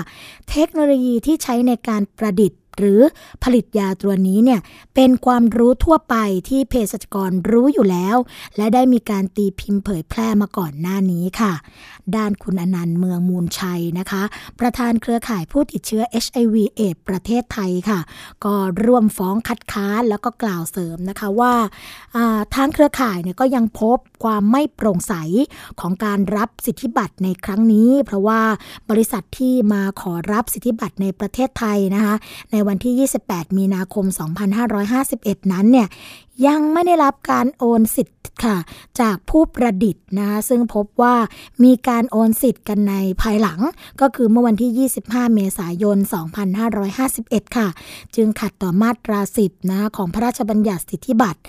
[0.50, 3.02] เทคโนโลยีที่ใช้ในการประดิษฐ์ หรือ
[3.44, 4.60] ผลิตยาตัวนี้เนี่ย
[4.96, 6.16] เป็นความรู้ทั่วไป
[6.50, 8.18] ที่เภสัชกรรู้อยู่แล้ว
[8.58, 11.54] และได้มีการตีพิมพ์เผยแพร่มาก่อนหน้านี้ค่ะ
[12.16, 14.24] ด้านคุณอนันต์เมืองมูลชัยนะคะ
[14.60, 18.00] ประธานเครือข่ายผู้ติดเชื้อ HIV เอดประเทศไทยค่ะ
[18.46, 21.54] ก็ร่วมฟ้องคัดค้านแล้วก็กล่าวเสริมนะคะว่า
[22.56, 25.14] ทางเครือข่ายเนี่ยก็ยังพบความไม่โปร่งใส
[25.80, 28.42] ของการรับสิทธิบัตรในครั้งนี้ เพราะว่า
[28.90, 32.16] บริษัทที่มาขอรับสิทธิบัตรในประเทศไทยนะคะ
[32.52, 34.06] ในวันที่ 28 มีนาคม
[34.80, 35.88] 2551 นั้นเนี่ย
[36.48, 38.58] ยังไม่ได้รับการโอนสิทธิ์ค่ะ
[39.02, 41.16] จากผู้ประดิษฐ์นะคะซึ่งพบว่า
[41.64, 43.60] มีการโอนสิทธิ์กันในภายหลัง
[44.02, 45.98] ก็คือเมื่อวันที่ 25 เมษายน
[46.78, 47.68] 2551 ค่ะ
[48.16, 51.40] จึงขัดต่อมาตรา 10 นะของพระราชบัญญัติสิทธิบัตร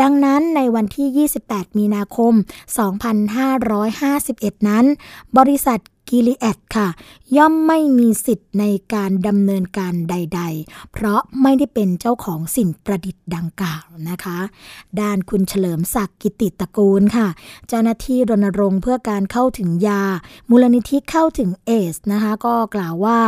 [0.00, 2.32] ดังนั้นในวันที่ 28 มีนาคม
[3.90, 4.84] 2551 นั้น
[5.38, 6.88] บริษัทกิลีแอดค่ะ
[7.36, 8.64] ย่อมไม่มีสิทธิ์ใน
[8.94, 14.38] การดำเนินการใด ๆ เพราะไม่ได้เป็นเจ้าของสิ่งประดิษฐ์ดังกล่าวนะคะ
[15.00, 17.28] ด้านคุณเฉลิมศักดิ์กิติตะกูลค่ะ
[17.68, 20.02] เจ้าหน้าที่รณรงค์เพื่อการเข้าถึงยา
[20.50, 23.18] มูลนิธิเข้าถึงเอสนะคะ ก็กล่าวว่า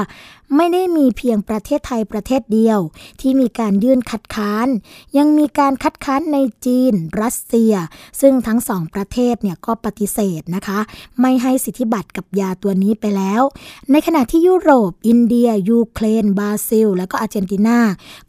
[0.57, 2.81] ไม่ได้มีเพียงประเทศไทยประเทศเดียว
[3.21, 4.69] ที่มีการยื่นคัดค้าน
[5.19, 7.75] ยังมีการคัดค้านในจีน รัสเซีย
[8.21, 10.79] ซึ่งทั้งสองประเทศเนี่ยก็ปฏิเสธนะคะ
[11.21, 13.43] ไม่ให้สิทธิบัตรกับยาตัวนี้ไปแล้ว
[13.93, 17.79] ในขณะที่ยุโรป อินเดีย ยูเครน บราซิล และก็อาร์เจนตินา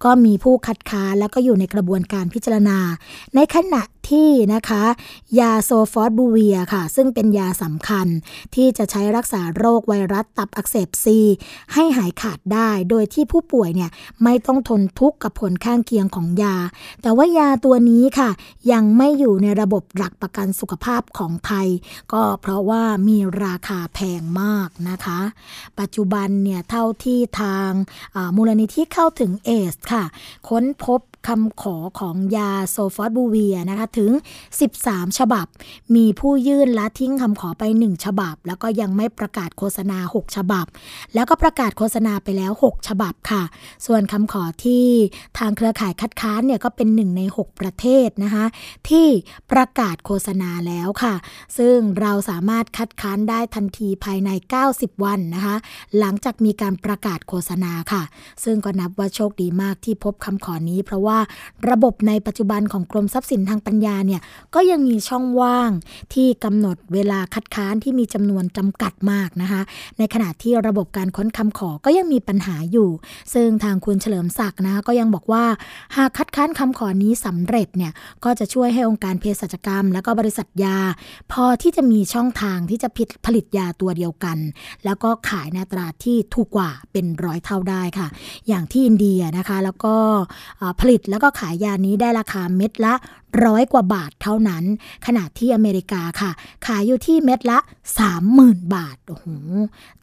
[0.04, 2.78] ก็มีผู้คัดค้านแล้วก็อยู่ในกระบวนการพิจารณา
[3.36, 4.84] ในขณะ ที่นะคะ
[5.40, 8.08] ยาโซฟอสบูเวียร์ค่ะ ซึ่งเป็นยาสำคัญ
[8.56, 11.20] ที่จะใช้รักษาโรคไวรัสตับอักเสบซี
[11.74, 13.90] ให้หายขาดได้ โดยที่ผู้ป่วยเนี่ย
[14.24, 16.56] ไม่ต้องทนทุกข์กับผลข้างเคียงของยา
[17.02, 18.30] แต่ว่ายาตัวนี้ค่ะ
[18.72, 21.68] ยังไม่อยู่ในระบบหลักประกันสุขภาพของไทย
[22.14, 25.20] ก็เพราะว่ามีราคาแพงมากนะคะ
[25.80, 27.70] ปัจจุบันเนี่ยเท่าที่ทาง
[28.36, 30.04] มูลนิธิเข้าถึงเอสค่ะ
[30.50, 34.12] ค้นพบ คำขอของยาโซฟอสบูเวียนะคะถึง
[34.64, 35.46] 13 ฉบับ
[35.96, 40.66] มีผู้ยื่นละทิ้งคำขอไป 1 ฉบับ แล้วก็ยังไม่ประกาศโฆษณา 6 ฉบับ
[41.14, 43.44] แล้วก็ประกาศโฆษณาไปแล้ว 6 ฉบับค่ะ
[43.86, 44.86] ส่วนคำขอที่
[45.38, 48.46] ทางเครือข่ายคัดค้านเนี่ยก็เป็น 1 ใน 6 ประเทศนะคะ
[48.90, 49.08] ที่
[49.52, 51.16] ประกาศโฆษณาแล้วค่ะ
[51.58, 54.30] ซึ่งเราสามารถคัดค้านได้ทันทีภายใน
[54.68, 55.56] 90 วันนะคะ
[56.00, 58.04] หลังจากมีการประกาศโฆษณาค่ะ
[58.44, 61.22] ซึ่งก็นับว่าโชคดีมากที่พบคำขอนี้เพราะว่าว่า
[61.72, 64.22] ระบบในปัจจุบันของกรมทรัพย์สินทางปัญญาเนี่ย
[64.56, 65.72] ก็ยังมีช่องว่าง
[66.14, 69.62] ที่กำหนดเวลาคัดค้านที่มีจำนวนจำกัดมากนะคะ
[69.98, 72.90] ในขณะที่ระบบการค้นคำขอก็ยังมีปัญหาอยู่
[73.34, 75.46] ซึ่งทางคุณเฉลิมศักดิ์นะคะก็ยังบอกว่า
[75.98, 77.92] หากคัดค้านคำขอนี้สำเร็จเนี่ย
[78.24, 80.78] ก็จะช่วยให้องค์การเภสัชกรรม และก็บริษัทยา
[81.32, 84.38] พอที่จะมีช่องทางที่จะผิดผลิตยาตัวเดียวกัน
[84.86, 88.08] แล้วก็ขายในตราที่ถูกกว่าเป็นร้อยเท่าได้ค่ะ
[88.48, 89.96] อย่างที่อินเดียนะคะ แล้วก็
[90.80, 92.94] ผลิตแล้วก็ขายยานี้ได้ราคาเม็ดละ
[93.46, 94.64] ร้อยกว่าบาทเท่านั้น
[95.06, 96.32] ขณะที่อเมริกาค่ะ
[96.66, 97.60] ขายอยู่ที่เม็ดละ
[98.16, 99.26] 30,000 บาท โอ้โห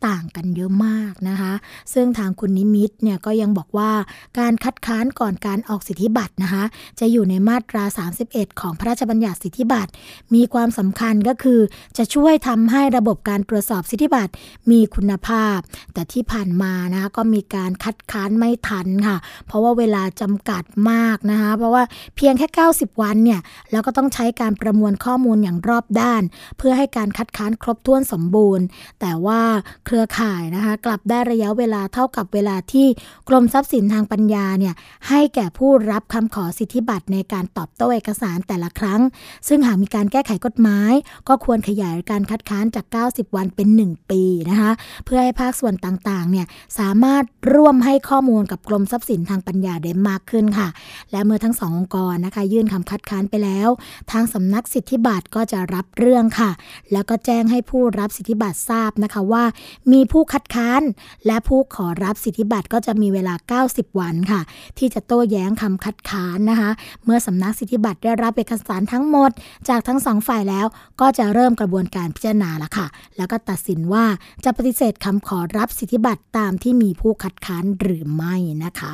[0.07, 1.53] ต่างกันเยอะมากนะคะ
[1.93, 3.90] ซึ่งทางคุณนิมิตเนี่ยก็ยังบอกว่า
[4.38, 6.64] การคัดค้านก่อนการออกสิทธิบัตรนะคะ
[7.01, 7.85] จะอยู่ในมาตรา
[8.23, 9.90] 31 ของพระราชบัญญัติสิทธิบัตร
[10.35, 11.61] มีความสำคัญก็คือ
[11.99, 14.33] จะช่วยทำให้ระบบการตรวจสอบสิทธิบัตร
[14.71, 15.59] มีคุณภาพ
[15.95, 19.16] แต่ที่ผ่านมานะคะก็มีการคัดค้านไม่ทันค่ะ
[19.47, 21.83] เพราะว่าเวลาจำกัดมากนะคะ เพราะว่า
[22.16, 26.22] เพียงแค่ 90 วันเนี่ยแล้วก็ต้องใช้การประมวลข้อมูลอย่างรอบด้าน
[26.59, 28.64] เพื่อให้การคัดค้านครบถ้วนสมบูรณ์
[29.00, 29.40] แต่ว่า
[29.87, 32.87] เครือข่ายนะคะกลับได้ระยะเวลาเท่ากับเวลาที่
[33.28, 34.74] กรมทรัพย์สินทางปัญญาเนี่ย
[35.09, 39.00] ให้แก่ผู้รับคำขอสิทธิบัตรในการตอบโต้เอกสารแต่ละครั้ง
[39.48, 40.92] ซึ่งหากมีการแก้ไขกฎหมาย
[41.28, 44.70] ก็ควรขยายการคัดค้านจาก 90 วันเป็น 1 ปีนะคะ
[45.04, 46.46] เพื่อให้ภาคส่วนต่างๆเนี่ย
[46.78, 50.68] สามารถร่วมให้ข้อมูลกับกรมทรัพย์สินทางปัญญาได้มากขึ้นค่ะ
[51.11, 53.68] และเมื่อทั้งสององค์กรนะคะ ยื่นคำคัดค้านไปแล้ว
[54.11, 56.51] ทางสำนักสิทธิบัตรก็จะรับเรื่องค่ะ
[56.92, 59.44] แล้วก็แจ้งให้ผู้รับสิทธิบัตรทราบนะคะว่า
[59.92, 60.83] มีผู้คัดค้าน
[61.27, 64.40] และผู้ขอรับสิทธิบัตรก็จะมีเวลา 90 วันค่ะ
[64.79, 66.70] ที่จะโต้แย้งคำคัดค้านนะคะ
[67.05, 69.31] เมื่อสำนักสิทธิบัตรได้รับเอกสารทั้งหมด
[69.68, 70.66] จากทั้งสองฝ่ายแล้ว
[71.01, 74.05] ก็จะเริ่มกระบวนการพิจารณาละค่ะ แล้วก็ตัดสินว่า
[74.44, 78.92] จะปฏิเสธคำขอรับสิทธิบัตรตามที่มีผู้คัดค้านหรือไม่นะคะ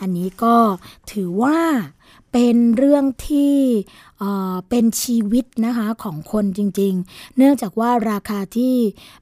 [0.00, 0.54] อันนี้ก็
[1.12, 1.58] ถือว่า
[2.36, 3.56] เป็นเรื่องที่
[4.68, 8.74] เป็นชีวิตนะคะของคนจริง ๆ เนื่องจากว่าราคาที่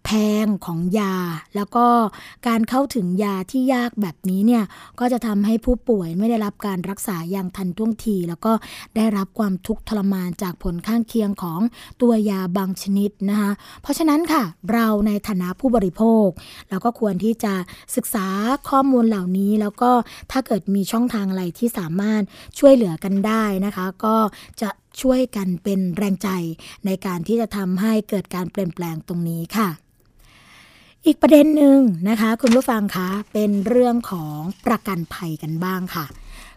[0.04, 0.10] แพ
[0.44, 1.16] งของยา
[1.56, 1.86] แล้วก็
[2.48, 4.64] การเข้าถึงยาที่ยากแบบนี้เนี่ย
[5.00, 8.52] ก็จะทำให้ผู้ป่วยไม่ได้รับการรักษาอย่างทันท่วงที แล้วก็
[8.96, 11.60] ได้รับความทุกข์ทรมานจากผลข้างเคียงของ
[12.02, 13.50] ตัวยาบางชนิดนะคะ
[13.82, 16.26] เพราะฉะนั้นค่ะเราในฐานะผู้บริโภค
[16.70, 17.54] เราก็ควรที่จะ
[17.96, 18.26] ศึกษา
[18.68, 19.90] ข้อมูลเหล่านี้ แล้วก็
[20.30, 22.22] ถ้าเกิดมีช่องทางอะไรที่สามารถ
[22.58, 24.16] ช่วยเหลือกันได้นะคะ ก็
[24.60, 24.68] จะ
[25.00, 26.28] ช่วยกันเป็นแรงใจ
[26.86, 29.68] ในการที่จะทำให้เกิดการเปลี่ยนแปลงตรงนี้ค่ะ
[31.06, 36.06] อีกประเด็นหนึ่งนะคะ คุณผู้ฟังคะเป็นเรื่องของประกันภัยกันบ้างค่ะ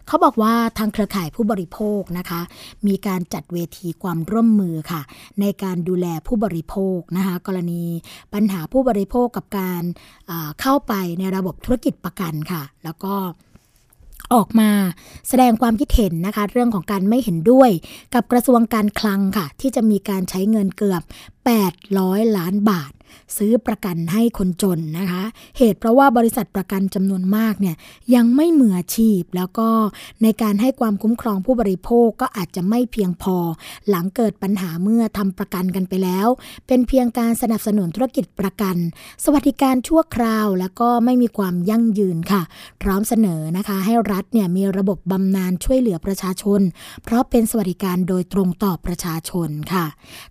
[0.06, 2.40] เขาบอกว่าทางเครือข่ายผู้บริโภคนะคะ
[2.86, 5.02] มีการจัดเวทีความร่วมมือค่ะ
[5.40, 7.84] ในการดูแลผู้บริโภคนะคะ กรณี
[8.34, 9.82] ปัญหาผู้บริโภคกับการ
[10.60, 13.14] เข้าไปในระบบธุรกิจประกันค่ะ แล้วก็
[14.34, 14.70] ออกมา
[15.28, 17.70] แสดงความคิดเห็นนะคะ เรื่องของการไม่เห็นด้วย
[18.14, 21.02] กับกระทรวงการคลังค่ะ ที่จะมีการใช้เงินเกือบ
[21.70, 22.92] 800 ล้านบาท
[23.36, 25.22] ซื้อประกันให้คนจนนะคะ
[25.58, 27.76] เหตุเพราะว่าบริษัทประกันจำนวนมากเนี่ย
[28.14, 29.68] ยังไม่มืออาชีพ แล้วก็
[30.22, 33.36] ในการให้ความคุ้มครองผู้บริโภคก็อาจจะไม่เพียงพอ
[33.88, 36.28] หลังเกิดปัญหาเมื่อทำประกันกันไปแล้ว
[36.66, 38.76] เป็นเพียงการสนับสนุนธุรกิจประกัน
[39.24, 42.42] สวัสดิการชั่วคราวแล้วก็ไม่มีความยั่งยืนค่ะ
[42.82, 46.60] พร้อมเสนอนะคะให้รัฐเนี่ยมีระบบบำนาญช่วยเหลือประชาชน
[47.04, 49.86] เพราะเป็นสวัสดิการโดยตรงต่อประชาชนค่ะ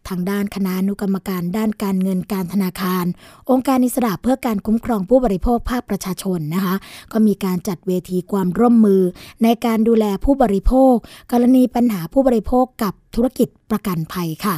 [0.08, 3.06] ทางด้านคณะนุกรรมการด้านการเงินการธนาคาร
[3.50, 6.76] องค์การอิสระเพื่อการคุ้มครองผู้บริโภคภาคประชาชนนะคะ
[7.12, 9.02] ก็มีการจัดเวทีความร่วมมือ
[9.44, 10.94] ในการดูแลผู้บริโภค
[11.32, 14.56] กรณีปัญหาผู้บริโภคกับ ธุรกิจประกันภัยค่ะ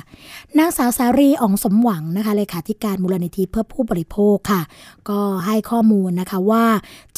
[0.57, 4.61] นางสาวสารีอองสมหวังนะคะเลขาธิการมูลนิธิเพื่อผู้บริโภคค่ะ
[5.09, 6.65] ก็ให้ข้อมูลนะคะว่า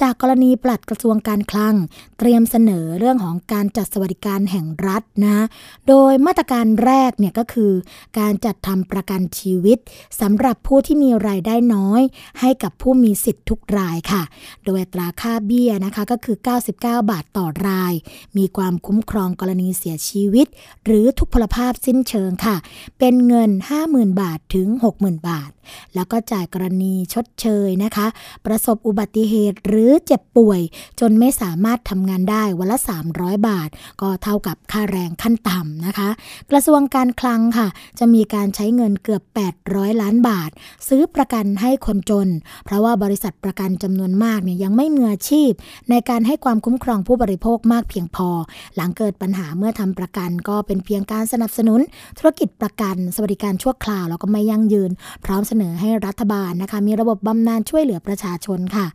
[0.02, 1.75] จากกรณีปลัดกระทรวงการคลัง
[2.19, 5.45] เตรียมเสนอเรื่องของการจัดสวัสดิการแห่งรัฐนะ
[5.88, 7.71] โดยมาตรการแรกเนี่ยก็คือ
[8.19, 9.78] การจัดทำประกันชีวิต
[10.21, 12.02] สำหรับผู้ที่มีรายได้น้อย
[12.39, 14.23] ให้กับผู้มีสิทธิ์ทุกรายค่ะ
[14.65, 17.93] โดยตราค่าเบี้ยนะคะก็คือ 99 บาทต่อราย
[18.38, 20.47] มีความคุ้มครองกรณีเสียชีวิต
[20.86, 22.56] หรือทุกพลภาพสิ้นเชิงค่ะ
[23.00, 23.52] เป็นเงิน
[23.86, 24.68] 50,000 บาทถึง
[25.00, 25.52] 60,000 บาท
[25.96, 28.08] แล้วก็จ่ายกรณีชดเชยนะคะ
[28.46, 30.62] ประสบอุบัติเหตุหรือเจ็บป่วย
[31.00, 32.78] จนไม่สามารถทำงานได้วันละ
[33.12, 33.70] 300 บาท
[34.02, 36.10] ก็เท่ากับค่าแรงขั้นต่ำนะคะ
[36.52, 37.68] กระทรวงการคลังค่ะ
[38.00, 39.24] จะมีการใช้เงินเกือบ
[39.62, 40.50] 800 ล้านบาท
[40.88, 42.28] ซื้อประกันให้คนจน
[42.65, 45.52] เพราะว่าบริษัทประกันจำนวนมากเนี่ยยังไม่มืออาชีพ
[45.89, 48.30] ในการให้ความคุ้มครองผู้บริโภคมากเพียงพอ
[48.76, 51.80] หลังเกิดปัญหาเมื่อทำประกันก็เป็นเพียงการสนับสนุน
[52.20, 54.92] ธุรกิจประกัน สวัสดิการชั่วคราวแล้วก็ไม่ยั่งยืน
[55.26, 58.88] พร้อมเสนอให้รัฐบาลนะคะ มีระบบบำนาญช่วยเหลือประชาชนค่ะ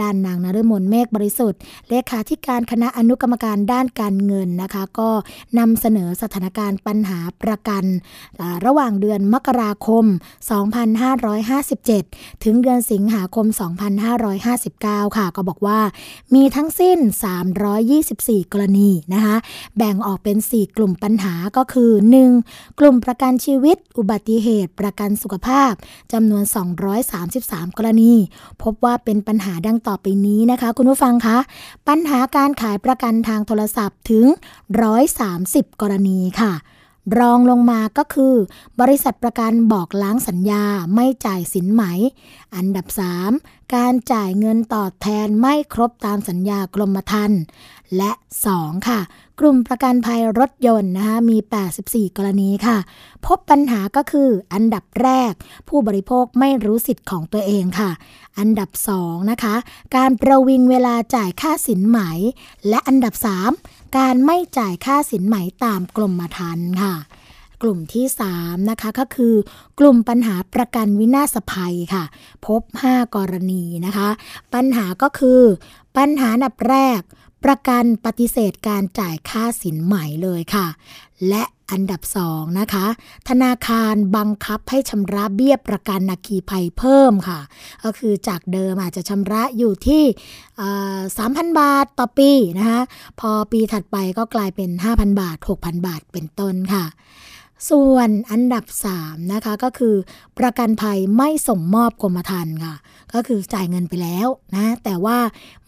[0.00, 5.10] ด้านนางนฤมลเมฆบริสุทธิ์เลขาธิการคณะอนุกรรมการด้านการเงินนะคะ ก็
[5.58, 7.84] นำเสนอสถานการณ์ปัญหาประกัน
[8.66, 10.04] ระหว่างเดือนมกราคม
[11.64, 13.46] 2557 ถึงเดือนสิงหาคม
[14.32, 15.80] 2559 ค่ะ ก็บอกว่า
[16.34, 16.98] มีทั้งสิ้น
[17.76, 19.36] 324 กรณีนะคะ
[19.76, 21.92] แบ่งออกเป็น 4 กลุ่มปัญหาก็ก็คือ
[22.34, 22.78] 1.
[22.78, 25.72] กลุ่มประกันชีวิต อุบัติเหตุ ประกันสุขภาพ
[26.12, 26.44] จำนวน
[27.10, 28.12] 233 กรณี
[28.62, 31.38] พบว่าเป็นปัญหาดังต่อไปนี้นะคะ คุณผู้ฟังคะ
[31.88, 34.24] ปัญหาการขายประกันทางโทรศัพท์ถึง
[35.02, 36.52] 130 กรณีค่ะ
[37.16, 38.34] รองลงมาก็คือ
[38.80, 41.82] บริษัทประกันบอกล้างสัญญาไม่จ่ายสินไหม
[42.56, 42.86] อันดับ
[43.30, 47.40] 3 การจ่ายเงินตอบแทนไม่ครบตามสัญญากรมธรรม์
[47.96, 48.10] และ
[48.50, 49.00] 2 ค่ะ
[49.40, 51.36] กลุ่มประกันภัยรถยนต์นะคะมี
[51.78, 52.76] 84 กรณีค่ะ
[53.26, 55.32] พบปัญหาก็คือ อันดับแรก
[55.68, 57.90] ผู้บริโภคไม่รู้สิทธิ์ของตัวเองค่ะ
[58.38, 59.54] อันดับ 2 นะคะ
[59.96, 61.98] การประวิงเวลาจ่ายค่าสินไหม
[62.68, 63.14] และอันดับ
[63.50, 66.94] 3 การไม่จ่ายค่าสินไหมตามกรมธรรม์ค่ะ
[67.62, 69.34] กลุ่มที่ 3 นะคะก็คือ
[69.78, 72.04] กลุ่มปัญหาประกันวินาศภัยค่ะ
[72.46, 74.08] พบ 5 กรณีนะคะ
[74.54, 75.42] ปัญหาก็คือ
[75.96, 77.00] ปัญหาอันดับแรก
[77.44, 80.66] ประกันปฏิเสธการจ่ายค่าสินไหมเลยค่ะ
[81.28, 82.00] และ อันดับ
[82.30, 82.86] 2นะคะ
[83.28, 87.40] ธนาคารบังคับให้ชำระเบี้ยประกันนาคีภัยเพิ่มค่ะ
[87.84, 90.02] ก็คือจากเดิมอาจจะชำระอยู่ที่
[91.18, 92.80] สามพันบาทต่อปีนะคะ
[93.20, 96.84] พอปีถัดไปก็กลายเป็น 5,000 บาท 6,000 บาทเป็นต้นค่ะ
[97.70, 98.64] ส่วนอันดับ
[98.98, 99.94] 3 นะคะ ก็คือ
[100.38, 102.76] ประกันภัยไม่ส่งมอบกรมธรรม์ค่ะ
[103.14, 105.18] ก็คือจ่ายเงินไปแล้วนะ แต่ว่า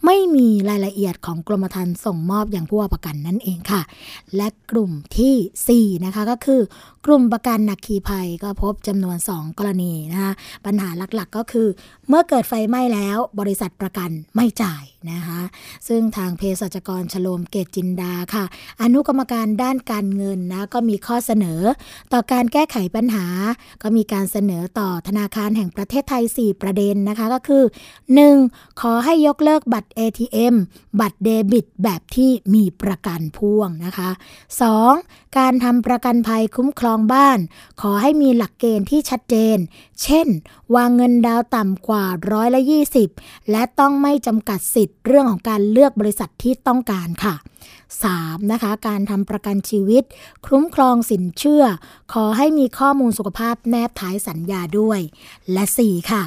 [0.05, 3.81] ไม่มีรายละเอียดของกรมธรรม์ส่งมอบอย่างผู้ว่าประกันนั่นเองค่ะ
[4.35, 5.31] และกลุ่มที
[5.67, 6.61] สี่4 นะคะก็คือ
[7.05, 10.33] กลุ่มประกันนักคีภัยก็พบจำนวน 2 กรณีนะคะ
[10.65, 11.67] ปัญหาหลักๆก็คือ
[12.07, 15.41] เมื่อเกิดไฟไหม้แล้วบริษัทประกันไม่จ่ายนะคะ
[15.87, 18.45] ซึ่งทางเภสัชกรชโลมเกตจินดาค่ะ
[18.81, 21.61] อนุกรรมการด้านการเงินนะก็มีข้อเสนอ
[22.13, 23.25] ต่อการแก้ไขปัญหา
[23.81, 27.63] ก็มีการเสนอต่อธนาคารแห่งประเทศไทย 4 ประเด็นนะคะก็คือ
[28.21, 28.81] 1.
[28.81, 30.55] ขอให้ยกเลิกบัตร ATM
[30.99, 34.09] บัตรเดบิตแบบที่มีประกันพ่วงนะคะ
[34.73, 35.37] 2.
[35.37, 37.39] การทำประกันภัยคุ้มครองบ้าน
[37.81, 39.57] ขอให้มีหลักเกณฑ์ที่ชัดเจน
[40.03, 40.27] เช่น
[40.75, 42.61] วางเงินดาวต่ำกว่าร้อยละ
[43.05, 47.35] 20 และต้องไม่จำกัดสิทธิ์เรื่องของการเลือกบริษัทที่ต้องการค่ะ
[47.99, 48.51] 3.
[48.51, 50.03] นะคะการทำประกันชีวิต
[50.45, 51.63] คุ้มครองสินเชื่อ
[52.13, 54.99] ขอให้มีข้อมูลสุขภาพแนบท้ายสัญญาด้วย
[55.51, 56.11] และ 4.
[56.11, 56.23] ค่ะ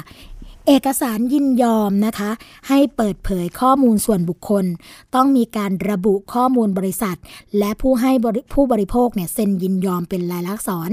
[0.69, 2.31] เอกสารยินยอมนะคะ
[2.67, 4.65] ให้เปิดเผยข้อมูลส่วนบุคคล
[5.15, 7.17] ต้องมีการระบุข้อมูลบริษัท
[7.59, 8.11] และผู้ให้
[8.53, 10.89] ผู้บริโภคเนี่ยเซ็นยินยอมเป็นลายลักษณ์อักษร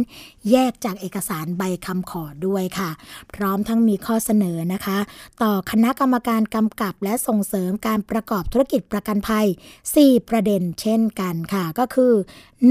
[0.50, 2.90] แยกจากเอกสารใบคำขอด้วยค่ะ
[3.34, 4.98] พร้อมทั้งมีข้อเสนอนะคะ
[5.42, 9.46] ต่อคณะกรรมการกำกับและส่งเสริมการประกอบธุรกิจประกันภัย
[9.86, 12.12] 4 ประเด็นเช่นกันค่ะก็คือ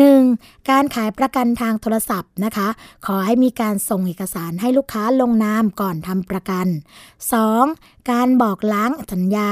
[0.06, 0.70] 1.
[0.70, 2.68] การขายประกันทางโทรศัพท์นะคะ
[3.06, 6.68] ขอให้มีการส่งเอกสารให้ลูกค้าลงนามก่อนทำประกัน
[7.50, 8.10] 2.
[8.12, 9.52] การบอกล้างสัญญา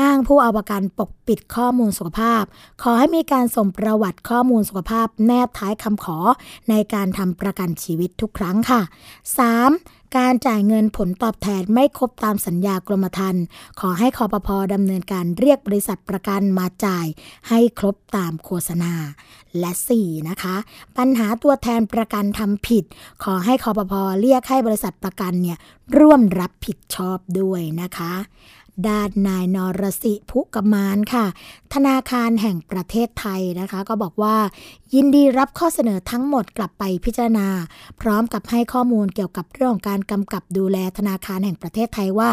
[0.00, 2.42] อ้างผู้เอาประกันปกปิดข้อมูลสุขภาพ
[2.82, 6.18] ขอให้มีการส่งประวัติข้อมูลสุขภาพ แนบท้ายคำขอ
[6.70, 8.80] ในการทำประกันชีวิตทุกครั้งค่ะ
[9.46, 10.01] 3.
[10.16, 13.44] การจ่ายเงินผลตอบแทนไม่ครบตามสัญญากรมธรรม์
[13.80, 17.06] ขอให้คอปพอดำเนินการเรียกบริษัทประกันมาจ่าย
[17.48, 18.92] ให้ครบตามโฆษณา
[19.58, 20.28] และ 4.
[20.28, 20.56] นะคะ
[20.96, 22.84] ปัญหาตัวแทนประกันทำผิด
[23.24, 25.58] ขอให้คอปพอเรียกให้บริษัทประกันเนี่ย
[25.98, 28.12] ร่วมรับผิดชอบด้วยนะคะ
[28.88, 31.26] ด้านนายนรสิภุกมานค่ะ
[31.74, 34.36] ธนาคารแห่งประเทศไทยนะคะ ก็บอกว่า
[34.94, 37.48] ยินดีรับข้อเสนอทั้งหมดกลับไปพิจารณา
[38.00, 42.30] พร้อมกับให้ข้อมูลเกี่ยวกับเรื่องการกำกับดูแลธนาคารแห่งประเทศไทยว่า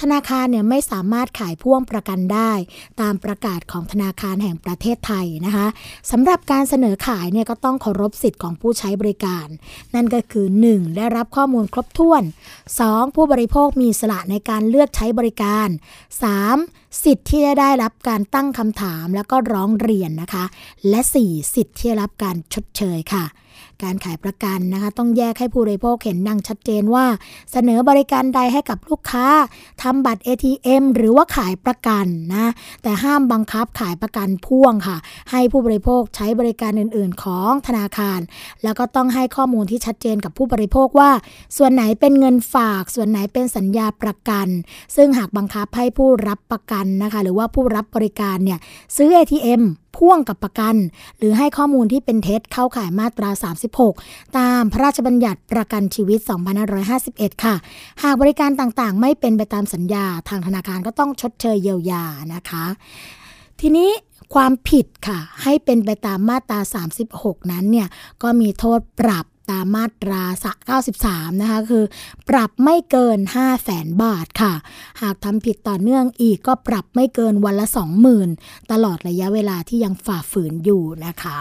[0.00, 2.52] ธนาคารเนี่ยไม่สามารถขายพ่วงประกันได้
[3.00, 5.66] ตามประกาศของธนาคารแห่งประเทศไทยนะคะ
[6.10, 9.46] สำหรับการเสนอขายเนี่ยก็ต้องเคารพสิทธิ์ของผู้ใช้บริการ
[9.94, 10.96] นั่นก็คือ 1.
[10.96, 12.22] ได้รับข้อมูลครบถ้วน
[12.68, 13.14] 2.
[13.14, 15.68] ผู้บริโภคมีสละในการเลือกใช้บริการ
[16.32, 17.02] 3.
[17.04, 20.44] สิทธิ์ที่จะได้รับการตั้งคำถามแล้วก็ร้องเรียนนะคะ
[20.88, 21.54] และ 4.
[21.54, 23.24] สิทธิ์ที่จะรับการชดเชยค่ะ
[23.82, 27.06] การขายประกันนะคะ ต้องแยกให้ผู้บริโภคเห็นดังชัดเจนว่า
[27.52, 29.26] เสนอบริการใดให้กับลูกค้า
[29.82, 32.46] ทำบัตร ATM หรือว่าขายประกันนะ
[32.82, 34.96] แต่ห้ามบังคับขายประกันพ่วงค่ะ
[35.30, 38.20] ให้ผู้บริโภคใช้บริการอื่น ๆ ของธนาคาร
[38.62, 41.10] แล้วก็ต้องให้ข้อมูลที่ชัดเจนกับผู้บริโภคว่า
[41.56, 44.48] ส่วนไหนเป็นเงินฝาก ส่วนไหนเป็นสัญญาประกัน
[44.96, 48.58] ซึ่งหากบังคับให้ผู้รับประกันนะคะ หรือว่าผู้รับบริการเนี่ย
[48.96, 49.62] ซื้อ ATM
[49.98, 50.74] พ่วงกับประกัน
[51.18, 53.30] หรือให้ข้อมูลที่เป็นเท็จเข้าข่ายมาตรา
[53.84, 56.18] 36 ตามพระราชบัญญัติประกันชีวิต
[56.82, 57.54] 2551 ค่ะ
[58.02, 62.64] หากบริการต่างๆ ไม่เป็นไปตามสัญญาทางธนาคารก็ต้องชดเชยเยียวยานะคะ
[63.60, 63.90] ทีนี้
[64.34, 66.60] ความผิดค่ะ ให้เป็นไปตามมาตรา
[67.04, 67.88] 36 นั้นเนี่ย
[68.22, 70.22] ก็มีโทษปรับ ตามมาตรา
[71.00, 71.84] 93 นะคะ คือ
[72.28, 74.52] ปรับไม่เกิน 5 0 0แสนบาทค่ะ
[75.02, 77.66] หากทำผิดต่อเนื่องอีกก็ปรับไม่เกินวันละ
[78.18, 81.38] 20,000 ตลอดระยะเวลาที่ยังฝ่าฝืนอยู่นะคะ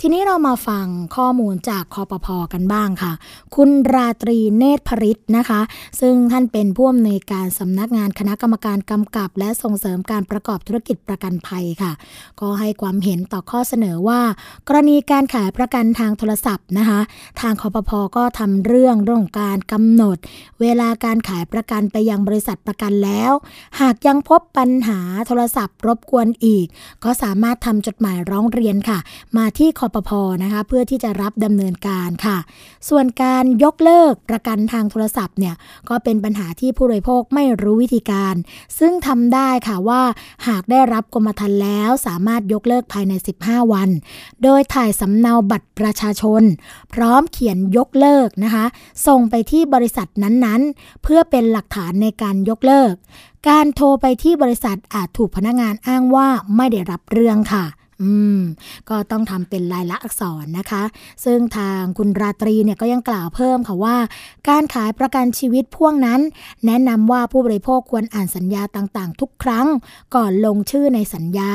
[0.00, 0.86] ทีนี้เรามาฟัง
[1.16, 3.12] ข้อมูลจากคอปพอกันบ้างค่ะ
[3.56, 5.60] คุณราตรีเนตรพริตนะคะ
[6.00, 11.92] ซึ่งท่านเป็นผู้อำนวยการสำนักงานคณะกรรมการกำกับ และส่งเสริมการประกอบธุรกิจประกันภัยค่ะ
[12.40, 14.20] ก็ให้ความเห็นต่อข้อเสนอว่า
[14.68, 20.16] กรณีการขายประกันทางโทรศัพท์นะคะางคอปพอก็ทำเรื่องเรื่องการกำหนด
[20.60, 23.32] เวลาการขายประกันไปยังบริษัทประกันแล้ว
[23.80, 26.66] หากยังพบปัญหาโทรศัพท์รบกวนอีก
[27.04, 28.98] ก็สามารถทำจดหมายร้องเรียนค่ะ
[29.36, 32.36] มาที่คอปพอนะคะเพื่อที่จะรับดำเนินการค่ะ
[32.88, 35.54] ส่วนการยกเลิกประกันทางโทรศัพท์เนี่ย
[35.88, 38.34] ก็เป็นปัญหาที่ผู้บริโภคไม่รู้วิธีการ
[38.78, 40.02] ซึ่งทำได้ค่ะว่า
[40.48, 43.88] หากได้รับกรมธรรม์แล้วสามารถยกเลิกภายใน 15 วัน
[44.42, 46.42] โดยถ่ายสำเนาบัตรประชาชน
[46.94, 48.64] พร้อมเขียนยกเลิกนะคะ
[49.06, 52.92] ส่งไปที่บริษัทนั้นๆ เพื่อเป็นหลักฐานในการยกเลิก
[53.48, 57.64] การโทรไปที่บริษัทอาจถูกพนักงานอ้างว่าไม่ได้รับเรื่องค่ะ
[58.02, 58.40] อืม
[58.90, 60.82] ก็ต้องทำเป็นลายลักษณ์อักษรนะคะ
[61.24, 63.96] ซึ่งทางคุณราตรีเนี่ยก็ยังกล่าวเพิ่มค่ะว่า
[64.48, 66.20] การขายประกันชีวิตพ่วงนั้น
[66.66, 69.66] แนะนำว่าผู้บริโภคควรอ่านสัญญาต่างๆ ทุกครั้ง
[70.14, 71.52] ก่อนลงชื่อในสัญญา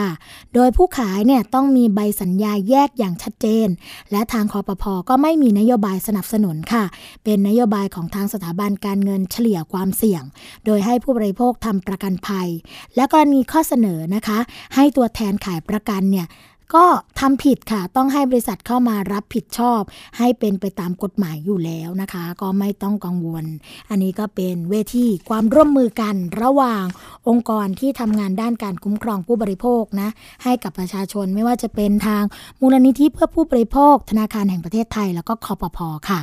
[0.54, 3.68] โดยผู้ขายเนี่ยต้องมีใบสัญญาแยกอย่างชัดเจน
[4.12, 6.84] และทางคอปพอก็ไม่มีนโยบายสนับสนุนค่ะ
[7.24, 10.24] เป็นนโยบายของทางสถาบันการเงินเฉลี่ยความเสี่ยง
[10.66, 12.48] โดยให้ผู้บริโภคทำประกันภัย
[12.96, 14.40] และกรณีข้อเสนอนะคะ
[14.76, 16.28] ให้ตัวแทนขายประกันเนี่ย
[16.76, 16.86] ก็
[17.20, 19.82] ทำผิดค่ะ ต้องให้บริษัทเข้ามารับผิดชอบ
[20.18, 23.46] ให้เป็นไปตามกฎหมายอยู่แล้วนะคะ ก็ไม่ต้องกังวล
[23.90, 26.86] อันนี้ก็เป็นเวทีความร่วมมือกันระหว่าง
[27.28, 30.10] องค์กรที่ทำงานด้านการคุ้มครองผู้บริโภคนะ
[30.44, 32.24] ให้กับประชาชนไม่ว่าจะเป็นทาง
[32.62, 36.22] มูลนิธิเพื่อผู้บริโภค ธนาคารแห่งประเทศไทย แล้วก็คอปพอค่ะ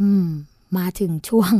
[0.00, 0.26] อืม
[0.76, 1.52] มาถึงช่วง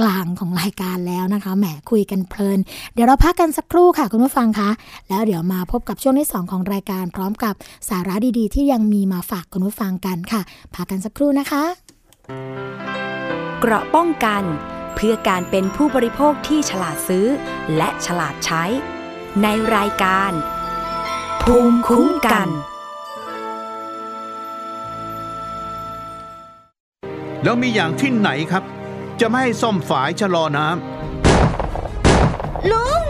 [0.00, 2.58] กลางของรายการแล้วนะคะ แหมคุยกันเพลิน
[2.94, 4.70] เดี๋ยวเราพักกันสักครู่ค่ะคุณผู้ฟังคะ
[5.08, 7.54] แล้วเดี๋ยวมาพบกับช่วงที่ 2 ของรายการพร้อมกับ
[7.88, 10.40] สาระดีๆ ที่ยังมีมาฝากคุณผู้ฟังกันค่ะ
[10.74, 11.64] พักกันสักครู่นะคะ
[13.60, 14.42] เกราะป้องกัน
[14.94, 17.26] เพื่อการเป็นผู้บริโภคที่ฉลาดซื้อ
[17.76, 18.64] และฉลาดใช้
[19.42, 20.32] ในรายการ
[21.42, 22.48] ภูมิคุ้มกัน
[27.44, 28.64] แล้วมีอย่างที่ไหนครับ
[29.20, 30.66] จะไม่ให้ซ่อมฝายชะลอน้
[32.70, 33.02] ลุง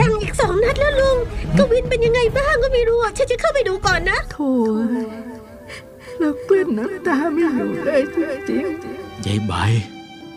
[0.00, 1.18] ดังอีกสองนัดแล้วลุง
[1.56, 4.52] กวินเป็นยังไงบ้างก็ไม่รู้อะฉันจะเข้าไปดูก่อนนะโถ่
[6.18, 8.02] แล้วกลืนน้ำตาไม่อยู่เลย
[8.48, 8.64] จริง
[9.26, 9.52] ยายใบ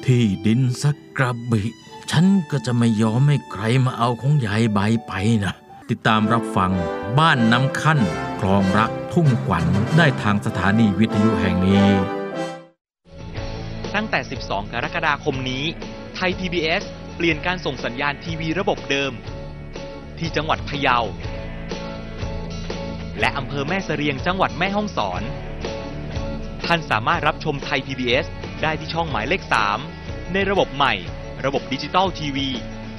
[0.05, 1.63] ที่ดินสักกระบิ
[2.11, 5.53] ฉันก็จะไม่ยอมให้ใครมาเอาของยายใบไปนะ
[5.89, 6.71] ติดตามรับฟัง
[7.19, 7.99] บ้านน้ำขั้น
[8.39, 9.65] คลองรักทุ่งขวัญ
[9.97, 11.87] ได้ทางสถานีวิทยุแห่งนี้
[14.06, 15.64] ตั้งแต่ 12 กรกฎาคมนี้
[16.16, 16.84] ไทย PBS
[17.16, 19.12] เปลี่ยนการส่งสัญญาณทีวีระบบเดิม
[20.20, 20.97] ที่จังหวัดพะเยา
[23.20, 25.22] และอำเภอแม่เสรียงจังหวัดแม่ฮ่องสอน
[26.66, 28.26] ท่านสามารถรับชมไทย PBS
[28.64, 29.41] ได้ที่ช่องหมายเลข
[29.88, 30.93] 3 ในระบบใหม่
[31.45, 32.47] ระบบดิจิตอลทีวี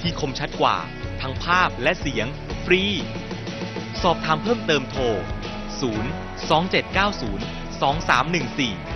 [0.01, 0.77] ที่คมชัดกว่า
[1.21, 2.27] ทั้งภาพและเสียง
[2.65, 2.83] ฟรี
[4.03, 5.15] สอบถามเพิ่มเติมโทร 0
[6.51, 8.96] 2790 2314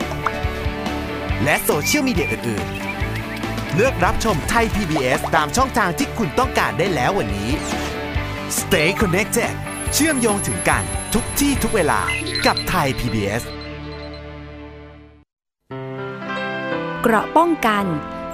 [1.43, 7.51] และโซเชียลมีเดียอื่นๆ เลือกรับชมไทย PBS ตามช่องทางที่คุณต้องการได้แล้ววันนี้
[8.59, 9.53] Stay connected
[9.93, 10.83] เชื่อมโยงถึงกัน
[11.13, 12.01] ทุกที่ทุกเวลา
[12.45, 13.43] กับไทย PBS
[17.01, 17.85] เกราะป้องกัน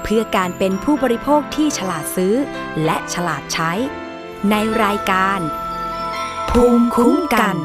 [0.03, 2.35] เพื่อการเป็นผู้บริโภคที่ฉลาดซื้อ
[2.85, 3.71] และฉลาดใช้
[4.49, 5.39] ในรายการ
[6.49, 7.57] ภูมิคุ้มกัน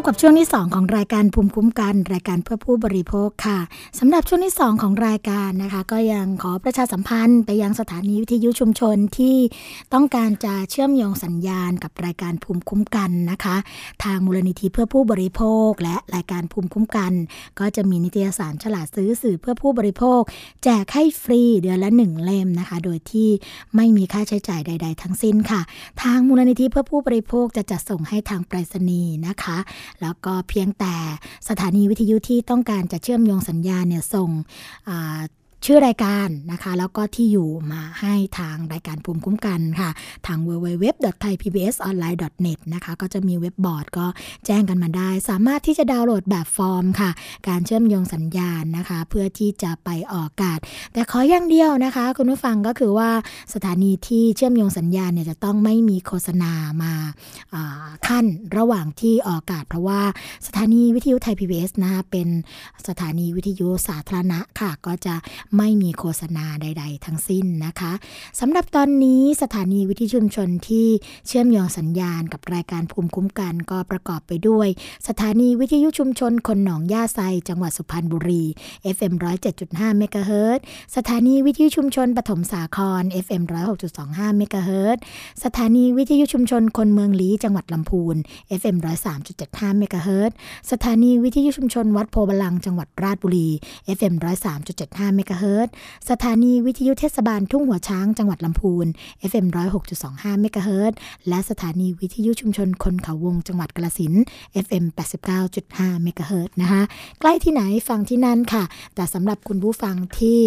[0.00, 3.58] บกับช่วงที่ 2 ของรายการภูมิคุ้มกัน รายการเพื่อผู้บริโภคค่ะ
[3.98, 9.36] สำหรับช่วงที่ 2 ของรายการนะคะ ก็ยังขอประชาสัมพันธ์ไปยังสถานีวิทยุชุมชนที่
[9.94, 13.56] ต้องการจะเชื่อมโยงสัญญาณกับรายการภูมิคุ้มกันนะคะ
[14.04, 17.12] ทางมูลนิธิเพื่อผู้บริโภค และรายการภูมิคุ้มกัน
[17.58, 20.20] ก็จะมีนิตยสารฉลาดซื้อสื่อเพื่อผู้บริโภค
[20.64, 23.28] แจกให้ฟรีเดือนละหนึ่งเล่มนะคะ โดยที่
[23.76, 25.60] ไม่มีค่าใช้จ่ายใด ๆ ทั้งสิ้นค่ะ
[26.02, 29.58] ทางมูลนิธิเพื่อผู้บริโภคจะจัดส่งให้ทางไปรษณีย์นะคะ
[30.02, 30.94] แล้วก็เพียงแต่
[31.48, 34.30] สถานีวิทยุที่ต้องการจะเชื่อมโยงสัญญาณเนี่ยส่ง
[34.88, 35.20] อ่า
[35.64, 39.90] ชื่อรายการนะคะ แล้วก็ที่อยู่มาให้ทางรายการภูมิคุ้มกันค่ะ
[40.26, 44.06] ทาง www.thaipbsonline.net นะคะ ก็จะมีเว็บบอร์ดก็
[44.46, 47.10] แจ้งกันมาได้ สามารถที่จะดาวน์โหลดแบบฟอร์มค่ะ
[47.48, 50.58] การเชื่อมโยงสัญญาณนะคะ เพื่อที่จะไปออกอากาศ
[50.92, 53.10] แต่ขออย่างเดียวนะคะ คุณผู้ฟังก็คือว่า
[53.54, 56.52] สถานีที่เชื่อมโยงสัญญาณเนี่ยจะต้องไม่มีโฆษณา
[56.82, 56.92] มา
[58.06, 58.24] ขั้น
[58.56, 60.00] ระหว่างที่ออกอากาศ เพราะว่า
[60.46, 62.28] สถานีวิทยุไทย PBS นะคะเป็น
[62.88, 65.14] สถานีวิทยุสาธารณะค่ะก็จะ
[65.56, 67.92] ไม่มีโฆษณาใด ๆ ทั้งสิ้นนะคะ
[68.40, 70.86] สำหรับตอนนี้สถานีวิทยุชุมชนที่
[71.26, 74.68] เชื่อมโยงสัญญาณกับรายการภูมิคุ้มกันก็ประกอบไปด้วย
[75.08, 78.44] สถานีวิทยุชุมชนคนหนองย่าไซ จังหวัดสุพรรณบุรี
[78.96, 79.12] FM
[79.56, 80.60] 107.5เมกะเฮิรต
[80.96, 83.42] สถานีวิทยุชุมชนปฐมสาคร FM
[83.90, 84.98] 106.25เมกะเฮิรต
[85.44, 88.16] สถานีวิทยุชุมชนคนเมืองลี้จังหวัดลำพูน
[88.60, 88.76] FM
[89.28, 90.32] 103.75เมกะเฮิรต
[90.70, 93.48] สถานีวิทยุชุมชนวัดโพบาลัง จังหวัดราชบุรี
[93.96, 94.14] FM
[94.64, 95.68] 103.75เมกะเฮิรต
[96.10, 98.86] สถานีวิทยุเทศบาลทุ่งหัวช้างจังหวัดลำพูน
[99.30, 99.46] FM
[99.94, 100.92] 106.25เมกะเฮิรต
[101.28, 104.12] และสถานีวิทยุชุมชนคนเขาวงจังหวัดกาฬสิน
[104.64, 104.84] FM
[105.44, 106.82] 89.5เมกะเฮิรตนะคะ
[107.20, 108.64] ใกล้ที่ไหนฟังที่นั่นค่ะ
[108.94, 110.40] แต่สำหรับคุณผู้ฟังที่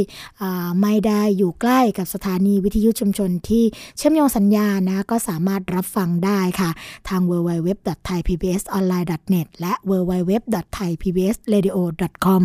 [0.81, 3.63] ไม่ได้อยู่ใกล้กับสถานีวิทยุชุมชนที่
[3.97, 6.69] เชื่อมโยงสัญญาณนะก็สามารถรับฟังได้ค่ะ
[7.09, 12.41] ทาง www.thaipbsonline.net และ www.thaipbsradio.com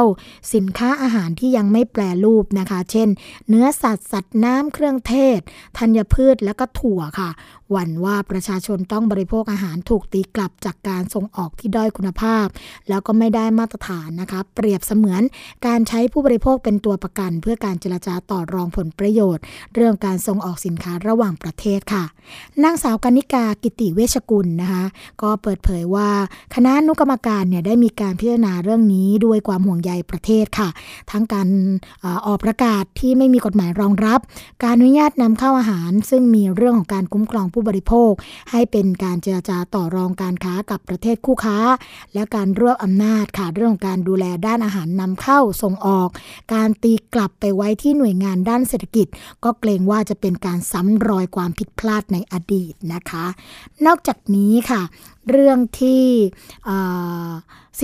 [0.54, 3.10] สินค้าอาหารที่ยังไม่แปรรูปนะคะ เช่น
[3.50, 5.40] เนื้อสัตว์สัตว์น้ำเครื่องเทศ
[5.78, 7.30] ธัญพืชและก็ถั่วค่ะ
[7.72, 12.46] หวั่นว่าประชาชนต้องบริโภคอาหารถูกตีกลับจากการส่งออกที่ด้อยคุณภาพ
[12.90, 15.22] แล้วก็ไม่ได้มาตรฐานนะคะ เปรียบเสมือน
[15.68, 19.44] การใช้ผู้บริโภคเป็นตัวประกัน เพื่อการเจรจาต่อรองผลประโยชน์
[19.76, 22.04] เรื่องการส่งออกสินค้าระหว่างประเทศค่ะ
[22.64, 24.84] นางสาวกนิกากิติเวชกุลนะคะ
[25.22, 26.10] ก็เปิดเผยว่า
[26.56, 30.70] คณะนุกรรมการเนี่ยได้มีการพิจารณาเรื่องนี้ด้วยความห่วงใยประเทศค่ะ
[31.12, 31.48] ทั้งการ
[32.04, 34.20] ออออกประกาศที่ไม่มีกฎหมายรองรับ
[34.64, 38.12] การอนุญาตนำเข้าอาหาร ซึ่งมีเรื่องของการคุ้มครองผู้บริโภค
[38.52, 41.58] ให้เป็นการเจรจาต่อรองการค้ากับประเทศคู่ค้า
[42.14, 46.10] และการรวบอำนาจค่ะเรื่องของการดูแลด้านอาหารนำเข้าส่งออก
[46.54, 49.08] การตีกลับไปไว้ที่หน่วยงานด้านเศรษฐกิจ
[49.44, 53.26] ก็เกรงว่าจะเป็นการซ้ำรอยความผิดพลาดในอดีตนะคะ
[53.86, 54.82] นอกจากนี้ค่ะ
[55.30, 56.04] เรื่องที่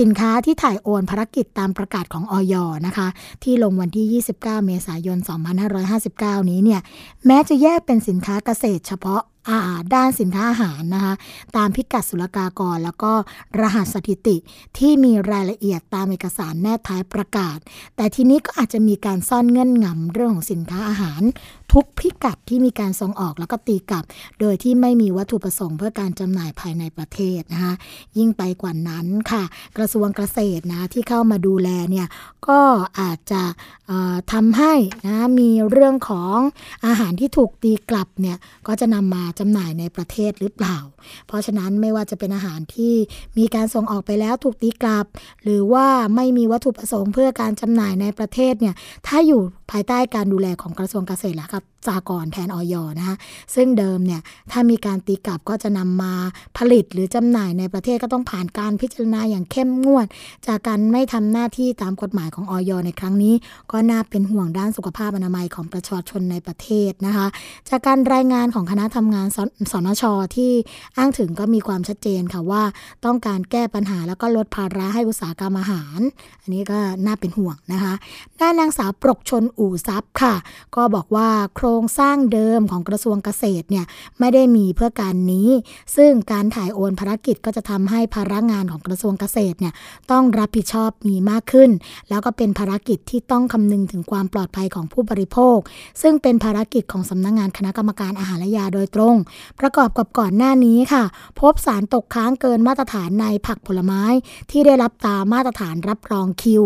[0.00, 2.54] สินค้าที่ถ่ายโอนภารกิจตามประกาศของออย
[2.86, 3.08] นะคะ
[3.42, 5.18] ที่ลงวันที่ 29 เมษายน
[5.84, 6.80] 2559 นี้เนี่ย
[7.26, 9.22] แม้จะแยกเป็นสินค้าเกษตรเฉพาะ
[9.94, 11.14] ด้านสินค้าอาหารนะคะ
[11.56, 13.12] ตามพิกัดศุลกากร แล้วก็
[13.60, 14.36] รหัสสถิติ
[14.78, 17.58] ที่มีรายละเอียดตามเอกสารแนบท้ายประกาศ
[17.96, 21.22] แต่ทีนี้ก็อาจจะมีการซ่อนเงื่อนงำเรื่องของสินค้าอาหาร
[21.72, 24.04] ทุกพิกัดที่มีการส่งออกแล้วก็ตีกลับ
[24.40, 27.74] โดยที่ไม่มีวัตถุประสงค์เพื่อการจำหน่ายภายในประเทศนะคะ
[28.18, 29.42] ยิ่งไปกว่านั้นค่ะ
[29.76, 32.06] กระทรวงเกษตรนะที่เข้ามาดูแลเนี่ย
[32.48, 32.60] ก็
[33.00, 33.42] อาจจะ
[34.32, 34.74] ทำให้
[35.06, 36.36] นะมีเรื่องของ
[36.86, 38.36] อาหารที่ถูกตีกลับเนี่ย
[38.66, 40.78] ก็จะนำมาจำหน่ายในประเทศหรือเปล่า
[41.26, 42.94] เพราะฉะนั้นไม่ว่าจะเป็นอาหารที่
[43.38, 45.06] มีการส่งออกไปแล้วถูกตีกลับ
[45.42, 48.74] หรือว่าไม่มีวัตถุประสงค์เพื่อการจำหน่ายในประเทศเนี่ย
[49.06, 49.40] ถ้าอยู่
[49.70, 53.16] ภายใต้การดูแลของกระทรวงเกษตรและครับสากรแทนออยนะคะ
[53.54, 54.20] ซึ่งเดิมเนี่ย
[54.52, 56.14] ถ้ามีการตีกลับก็จะนำมา
[56.58, 60.06] ผลิตหรือจำหน่ายในประเทศก็ต้องผ่านการพิจารณาอย่างเข้มงวด
[60.46, 63.34] จากการไม่ทำหน้าที่ตามกฎหมายของออยในครั้งนี้
[63.72, 67.26] ก็น่าเป็นห่วงด้านสุขภาพอนามัยของประชาชนในประเทศนะคะ
[67.68, 69.38] จากการรายงานของคณะทำงานส
[69.72, 70.04] สนช
[70.36, 70.52] ที่
[70.98, 72.62] อ้างถึงก็มีความชัดเจนค่ะว่า
[73.04, 76.00] ต้องการแก้ปัญหาแล้วก็ลดภาระให้อุตสาหกรรมอาหาร
[76.42, 77.94] อันนี้ก็น่าเป็นห่วงนะคะ
[78.40, 80.34] ด้านนางสาวปรกชนอู่ทรัพย์ค่ะ
[80.76, 83.84] ก็บอกว่าโครงสร้างเดิมของกระทรวงเกษตรเนี่ย
[84.20, 85.48] ไม่ได้มีเพื่อการนี้
[85.96, 89.74] ซึ่งการถ่ายโอนภารกิจก็จะทำให้ภาระงานของกระทรวงเกษตรเนี่ย
[90.10, 91.70] ต้องรับผิดชอบมีมากขึ้น
[92.08, 95.58] แล้วก็เป็นภารกิจที่ต้องคำนึงถึงความปลอดภัยของผู้บริโภค
[96.02, 99.16] ซึ่งเป็นภารกิจของสำนักงงานคณะกรรมการอาหารและยาโดยตรง
[99.60, 101.04] ประกอบกับก่อนหน้านี้นี้ค่ะ
[101.40, 104.02] พบสารตกค้างเกินมาตรฐานในผักผลไม้
[104.50, 106.62] ที่ได้รับตามมาตรฐานรับรองคิว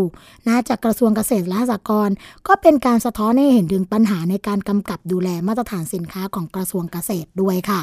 [0.46, 2.14] นะจากกระทรวงเกษตรและสหกรณ์
[2.46, 7.80] ก็เป็นการสะท้อนให้เห็นถึงปัญหาในการกำกับดูแลมาตรฐานสินค้าของกระทรวงเกษตรด้วยค่ะ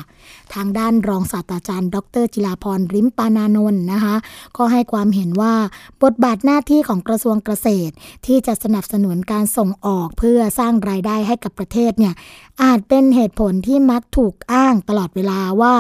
[0.54, 4.16] ทางด้านรองศาสตราจารย์ ดร จิลาพรริมปานานนท์นะคะ
[4.58, 5.54] ก็ให้ความเห็นว่า
[6.04, 7.94] บทบาทหน้าที่ของกระทรวงเกษตร
[8.26, 12.14] ที่จะสนับสนุนการส่งออกเพื่อสร้างรายได้ให้กับประเทศเนี่ย
[12.62, 15.76] อาจเป็นเหตุผลที่มักถูกอ้างตลอดเวลาว่า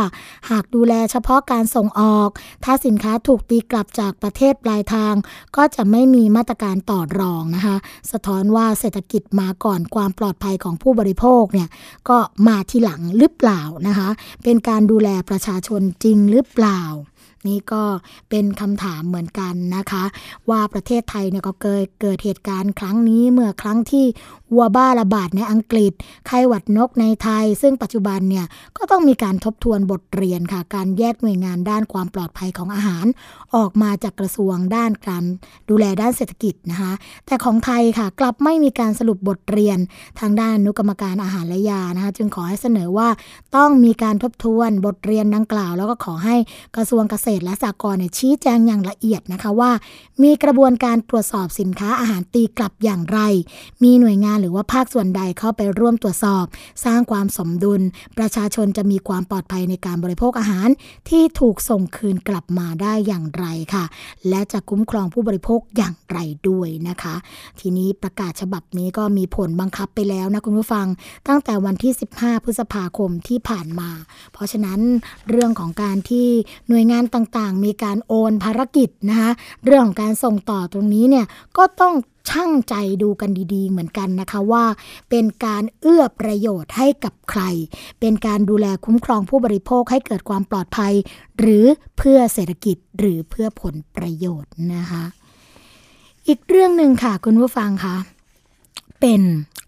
[0.49, 2.29] หากดูแลเฉพาะการส่งออก
[2.63, 5.13] ถ้าสินค้าถูกตีกลับจากประเทศปลายทาง
[5.55, 7.75] ก็จะไม่มีมาตรการต่อรองนะคะ
[8.11, 11.69] สะท้อนว่าเศรษฐกิจมาก่อนความปลอดภัยของผู้บริโภคเนี่ย
[12.09, 12.17] ก็
[12.47, 14.09] มาทีหลังหรือเปล่านะคะ
[14.43, 16.81] เป็นการดูแลประชาชนจริงหรือเปล่า
[17.49, 17.83] นี่ก็
[18.29, 20.03] เป็นคำถามเหมือนกันนะคะ
[20.49, 24.05] ว่าประเทศไทยเนี่ยก็เกิดเกิดเหตุการณ์ครั้งนี้เมื่อครั้งที่
[24.55, 25.93] วัวบ้าระบาดในอังกฤษ
[26.27, 28.45] ไข้หวัดนกในไทย ซึ่งปัจจุบันเนี่ย
[28.77, 33.05] ก็ต้องมีการทบทวนบทเรียนค่ะ การแยกหน่วยงานด้านความปลอดภัยของอาหาร
[33.55, 35.23] ออกมาจากกระทรวงด้านการ
[35.69, 36.93] ดูแลด้านเศรษฐกิจนะคะ
[37.25, 39.77] แต่ของไทยค่ะกลับไม่มีการสรุปบทเรียน
[40.19, 43.09] ทางด้านอนุกรรมการอาหารและยานะคะ จึงขอให้เสนอว่า
[43.55, 46.35] ต้องมีการทบทวนบทเรียนดังกล่าว แล้วก็ขอให้
[46.75, 49.71] กระทรวงเกษตรและสหกรณ์ชี้แจงอย่างละเอียดนะคะว่า
[50.23, 53.19] มีกระบวนการตรวจสอบสินค้าอาหารตีกลับอย่างไร
[53.83, 56.45] มีหน่วยงานหรือว่าภาคส่วนใดเข้าไปร่วมตรวจสอบ
[56.85, 57.81] สร้างความสมดุล
[58.17, 60.67] ประชาชนจะมีความปลอดภัยในการบริโภคอาหาร
[61.09, 63.85] ที่ถูกส่งคืนกลับมาได้อย่างไรค่ะ
[64.29, 66.17] และจะคุ้มครองผู้บริโภคอย่างไร
[66.49, 67.15] ด้วยนะคะ
[67.59, 70.87] ทีนี้ประกาศฉบับนี้ก็มีผลบังคับไปแล้วนะคุณผู้ฟัง
[71.27, 73.89] ตั้งแต่วันที่ 15 พฤษภาคมที่ผ่านมา
[74.33, 74.79] เพราะฉะนั้น
[75.29, 76.27] เรื่องของการที่
[76.67, 79.31] หน่วยงานต่างๆ มีการโอนภารกิจนะคะ
[79.65, 81.25] เรื่องของการส่งต่อตรงนี้เนี่ย
[81.57, 81.93] ก็ต้อง
[82.29, 84.65] ช่างใจดูกันดีๆ เหมือนกันนะคะว่า
[85.09, 87.41] เป็นการเอื้อประโยชน์ให้กับใคร
[87.99, 90.93] เป็นการดูแลคุ้มครองผู้บริโภคให้เกิดความปลอดภัย
[91.39, 91.65] หรือ
[91.97, 95.03] เพื่อเศรษฐกิจหรือเพื่อผลประโยชน์นะคะ
[96.27, 97.95] อีกเรื่องหนึ่งค่ะคุณผู้ฟังคะ
[99.05, 99.23] เป็น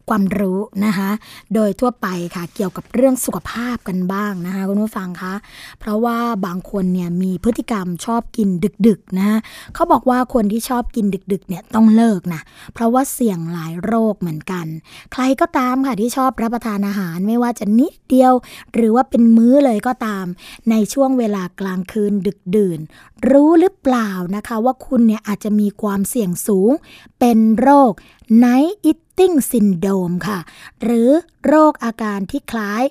[0.09, 1.09] ความรู้นะคะ
[1.53, 5.33] โดยทั่วไปค่ะเกี่ยวกับเรื่องสุขภาพกันบ้างนะคะคุณผู้ฟังคะ
[5.79, 8.49] เพราะว่าบางคนเนี่ยมีพฤติกรรมชอบกิน
[8.87, 9.39] ดึกๆนะ
[9.73, 12.41] เขาบอกว่าคนที่ชอบกินดึกๆเนี่ยต้องเลิกนะ
[12.73, 14.65] เพราะว่าเสี่ยงหลายโรคเหมือนกัน
[15.13, 18.33] ใครก็ตามค่ะที่ชอบรับประทานอาหารไม่ว่าจะนิดเดียว
[18.73, 20.25] หรือว่าเป็นมื้อเลยก็ตาม
[20.69, 22.79] ในช่วงเวลากลางคืนดึกดื่น
[23.29, 26.71] รู้หรือเปล่านะคะว่าคุณเนี่ยอาจจะมีความเสี่ยงสูง
[27.19, 27.91] เป็นโรค
[28.39, 28.47] ไน
[28.95, 30.39] ต Night Eating Syndrome ค่ะ
[30.83, 31.09] หรือ
[31.45, 32.83] โรคอาการที่คล้าย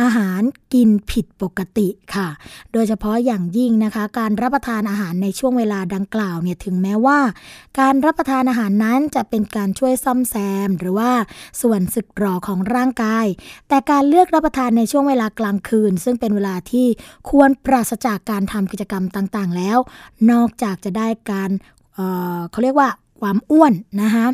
[0.00, 0.42] อาหาร
[0.74, 2.28] กินผิดปกติค่ะ
[2.72, 7.20] โดยเฉพาะอย่างยิ่งนะคะ การรับประทานอาหารในช่วงเวลาดังกล่าวเนี่ยถึงแม้ว่า
[7.80, 11.10] การรับประทานอาหารนั้นจะเป็นการช่วยซ่อมแซม หรือว่า
[11.62, 13.26] ส่วนสึกหรอของร่างกาย
[13.68, 16.86] แต่การเลือกรับประทานในช่วงเวลากลางคืน ซึ่งเป็นเวลาที่
[17.30, 19.78] ควรปราศจากการทำกิจกรรมต่างๆ แล้ว
[20.30, 21.50] นอกจากจะได้การ
[21.94, 22.88] เเขาเรียกว่า
[23.20, 23.72] ความอ้วน
[24.02, 24.26] นะคะ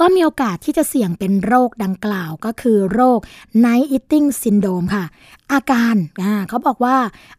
[0.00, 3.20] ก็มีโอกาสที่จะเสี่ยงเป็นโรคดังกล่าวก็คือโรค
[3.64, 5.04] Night Eating Syndrome ค่ะ
[5.52, 5.96] อาการ
[6.48, 6.96] เขาบอกว่า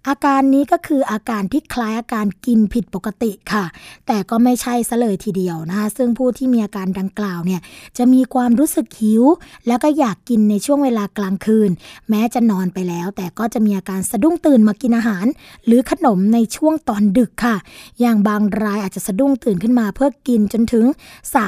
[0.08, 3.66] อาการนี้ก็คืออาการที่คล้ายอาการกินผิดปกติค่ะ
[4.08, 7.62] แต่ก็ไม่ใช่ซะเลยทีเดียวนะคะซึ่งผู้ที่มีอาการดังกล่าวเนี่ย
[7.98, 9.24] จะมีความรู้สึกหิว
[9.68, 11.70] แล้วก็อยากกินในช่วงเวลากลางคืน
[12.10, 15.26] แม้จะนอนไปแล้ว แต่ก็จะมีอาการสะดุ้งตื่นมากินอาหาร
[15.66, 17.56] หรือขนมในช่วงตอนดึกค่ะ
[18.00, 20.86] อย่างบางรายอาจจะสะดุ้งตื่นขึ้นมาเพื่อกินจนถึง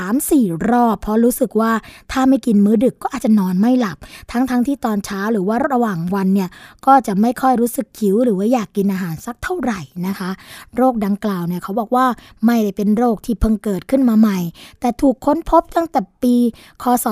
[0.03, 1.71] 3-4 รอบ เพราะรู้สึกว่า
[2.11, 3.97] ถ้าไม่กินมื้อดึกก็อาจจะนอนไม่หลับ
[4.31, 6.49] ทั้งๆทที่ตอนเช้าหรือว่าระหว่างวันเนี่ย
[6.85, 10.29] ก็จะไม่ค่อยรู้สึกหิวหรือว่าอยากกินอาหารสักเท่าไหร่นะคะ
[10.75, 12.05] โรคดังกล่าวเนี่ยเขาบอกว่า
[12.45, 14.39] ไม่ได้เป็นโรคที่เพิ่งเกิดขึ้นมาใหม่
[14.79, 16.35] แต่ถูกค้นพบตั้งแต่ปี
[16.83, 17.05] คศ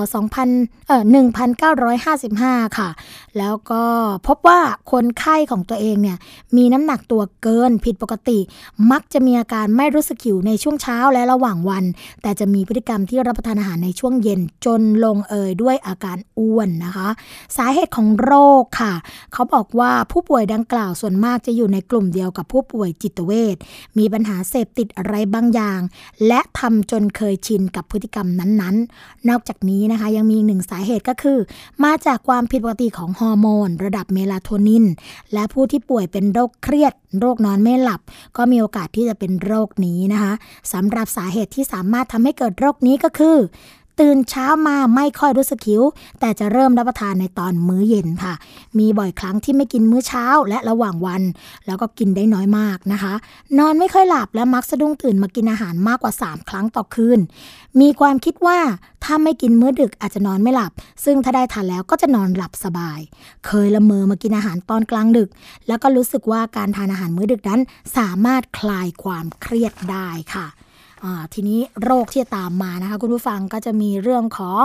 [0.46, 1.04] 2000เอ่อ
[1.70, 2.88] 1955 ค่ะ
[3.38, 3.84] แล้วก็
[4.26, 4.60] พบว่า
[4.92, 6.18] คนไข้ของตัวเองเนี่ย
[6.56, 8.38] มีน้ำหนักตัวเกินผิดปกติ
[8.90, 11.84] มักจะมีอาการไม่รู้สึกหิวในช่วงเช้าและระหว่างวัน
[12.22, 17.08] แต่จะมีพฤติกรรมที่รับประทานอาหารในช่วงเย็นจนลงเอยด้วยอาการอ้วนนะคะ
[17.56, 18.32] สาเหตุของโร
[18.62, 18.92] คค่ะ
[19.32, 23.56] เขาบอกว่าผู้ป่วยดังกล่าวส่วนมากจะอยู่ในกลุ่มเดียวกับผู้ป่วยจิตเวช
[23.98, 25.80] มีปัญหาเสพติดอะไรบางอย่าง
[26.26, 31.38] และทำจนเคยชินกับพฤติกรรมนั้นๆ นอกจากนี้นะคะยังมีหนึ่งสาเหตุก็คือ
[31.84, 34.84] มาจากความผิดปกติของฮอร์โมน ระดับเมลาโทนิน
[35.32, 38.00] และผู้ที่ป่วยเป็นโรคเครียด โรคนอนไม่หลับ
[38.36, 40.32] ก็มีโอกาสที่จะเป็นโรคนี้นะคะ
[40.72, 43.36] สำหรับสาเหตุที่สามารถทำให้เกิดโรคนี้ก็คือ
[44.00, 45.82] ตื่นเช้ามาไม่ค่อยรู้สึกหิว
[46.20, 48.34] แต่จะเริ่มรับประทานในตอนมื้อเย็นค่ะ
[48.78, 51.22] มีบ่อยครั้งที่ไม่กินมื้อเช้าและระหว่างวัน
[51.66, 53.14] แล้วก็กินได้น้อยมากนะคะ
[53.58, 57.18] นอนไม่ค่อยหลับและมักสะดุ้งตื่นมากินอาหารมากกว่า 3 ครั้งต่อคืน
[57.80, 58.58] มีความคิดว่า
[59.04, 60.72] ถ้าไม่กินมื้อดึกอาจจะนอนไม่หลับ
[61.04, 63.00] ซึ่งถ้าได้ทานแล้วก็จะนอนหลับสบาย
[63.46, 65.28] เคยละเมอมากินอาหารตอนกลางดึก
[65.68, 67.60] แล้วก็รู้สึกว่าการทานอาหารมื้อดึกนั้น
[67.96, 70.46] สามารถคลายความเครียดได้ค่ะ
[71.34, 74.64] ทีนี้โรคที่ตามมานะคะคุณผู้ฟังก็จะมีเรื่องของ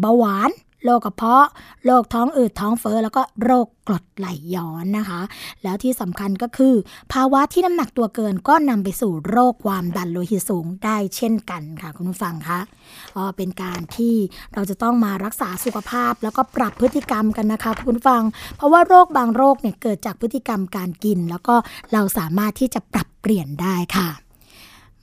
[0.00, 0.50] เบาหวาน
[0.84, 1.46] โรคกระเพาะ
[1.86, 5.20] โรคท้องอืดท้องเฟ้อ แล้วก็โรคกรดไหลย้อนนะคะ
[5.62, 6.74] แล้วที่สำคัญก็คือ
[7.12, 12.60] ภาวะที่น้ำหนักตัวเกินก็นำไปสู่โรคความดันโลหิตสูงได้เช่นกันค่ะคุณผู้ฟังคะ
[13.36, 14.14] เป็นการที่
[14.54, 18.22] เราจะต้องมารักษาสุขภาพ แล้วก็ปรับพฤติกรรมกันนะคะคุณผู้ฟัง
[18.56, 21.54] เพราะว่าโรคบางโรคเนี่ยเกิดจากพฤติกรรมการกิน แล้วก็
[21.92, 24.25] เราสามารถที่จะปรับเปลี่ยนได้ค่ะ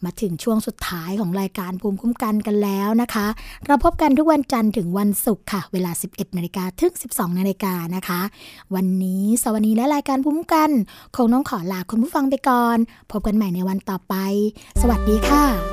[0.06, 3.28] มาถึงช่วงสุดท้ายของรายการภูมิคุ้มกันกันแล้วนะคะ
[3.68, 8.22] เราพบกันทุกวันจันทร์ถึงวันศุกร์ค่ะ เวลา 11นาฬิกาถึง 12นาฬิกานะคะ
[8.76, 10.70] วันนี้สวัสดีและรายการภูมิคุ้มกัน
[11.16, 12.78] คงต้องขอลาคุณผู้ฟังไปก่อน
[13.12, 14.16] พบกันใหม่ในวันต่อไป
[14.82, 15.73] สวัสดีค่ะ